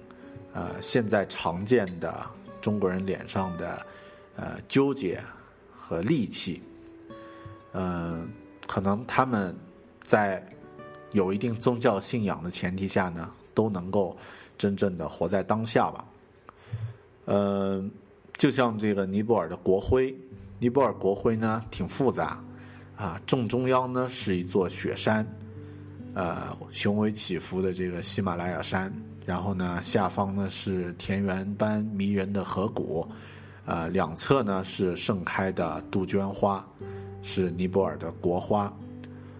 [0.52, 2.24] 呃，现在常见的
[2.60, 3.86] 中国人脸上的，
[4.36, 5.20] 呃，纠结
[5.74, 6.62] 和戾气。
[7.72, 8.30] 嗯，
[8.64, 9.52] 可能他们
[10.02, 10.40] 在
[11.10, 14.16] 有一定宗教信仰的前提下呢，都能够
[14.56, 16.04] 真正的活在当下吧。
[17.24, 17.90] 嗯，
[18.36, 20.16] 就像这个尼泊尔的国徽，
[20.60, 22.40] 尼泊尔国徽呢挺复杂。
[22.98, 25.24] 啊，正中央呢是一座雪山，
[26.14, 28.92] 呃，雄伟起伏的这个喜马拉雅山。
[29.24, 33.06] 然后呢，下方呢是田园般迷人的河谷，
[33.66, 36.66] 呃，两侧呢是盛开的杜鹃花，
[37.22, 38.74] 是尼泊尔的国花。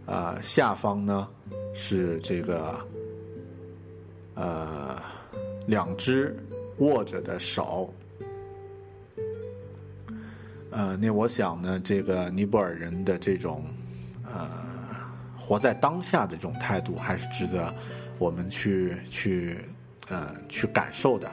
[0.07, 1.27] 呃，下方呢
[1.75, 2.79] 是这个，
[4.35, 4.97] 呃，
[5.67, 6.37] 两只
[6.79, 7.93] 握着的手。
[10.71, 13.65] 呃，那我想呢，这个尼泊尔人的这种
[14.25, 14.49] 呃
[15.37, 17.75] 活在当下的这种态度，还是值得
[18.19, 19.59] 我们去去
[20.09, 21.31] 呃去感受的。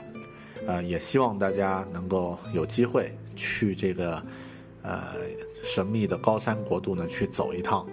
[0.66, 4.22] 呃，也希望大家能够有机会去这个
[4.82, 5.02] 呃
[5.62, 7.86] 神秘的高山国度呢去走一趟。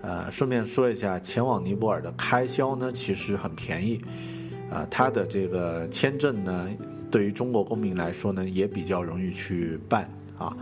[0.00, 4.00] 呃，顺便说一下，前往尼泊尔的开销呢其实很便宜。
[4.70, 6.68] 呃，它的这个签证呢，
[7.10, 10.56] 对于中国公民来说呢也比较容易去办啊。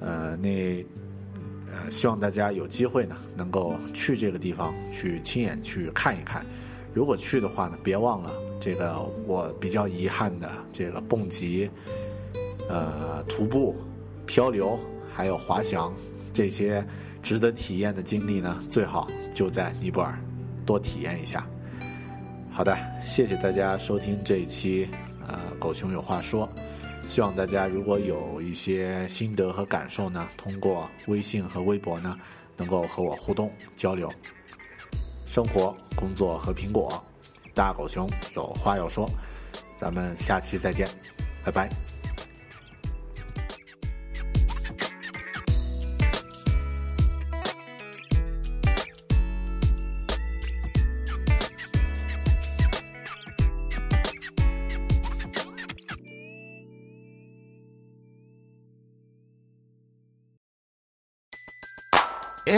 [0.00, 0.84] 呃，那
[1.70, 6.44] 呃，希望大家有机会呢能够去这个地方去亲眼去看一看。
[6.94, 8.30] 如果去的话呢，别忘了。
[8.58, 11.70] 这个我比较遗憾的，这个蹦极、
[12.68, 13.76] 呃徒步、
[14.26, 14.78] 漂流，
[15.14, 15.94] 还有滑翔
[16.32, 16.84] 这些
[17.22, 20.18] 值得体验的经历呢，最好就在尼泊尔
[20.64, 21.46] 多体验一下。
[22.50, 24.88] 好的，谢谢大家收听这一期
[25.28, 26.48] 呃狗熊有话说，
[27.08, 32.18] 希望大家如果有一些心得和感受呢，通过微信和微博呢，
[32.56, 34.12] 能够和我互动交流。
[35.26, 37.02] 生活、工作和苹果。
[37.54, 39.08] 大狗熊有话要说，
[39.76, 40.86] 咱们下期再见，
[41.42, 41.95] 拜拜。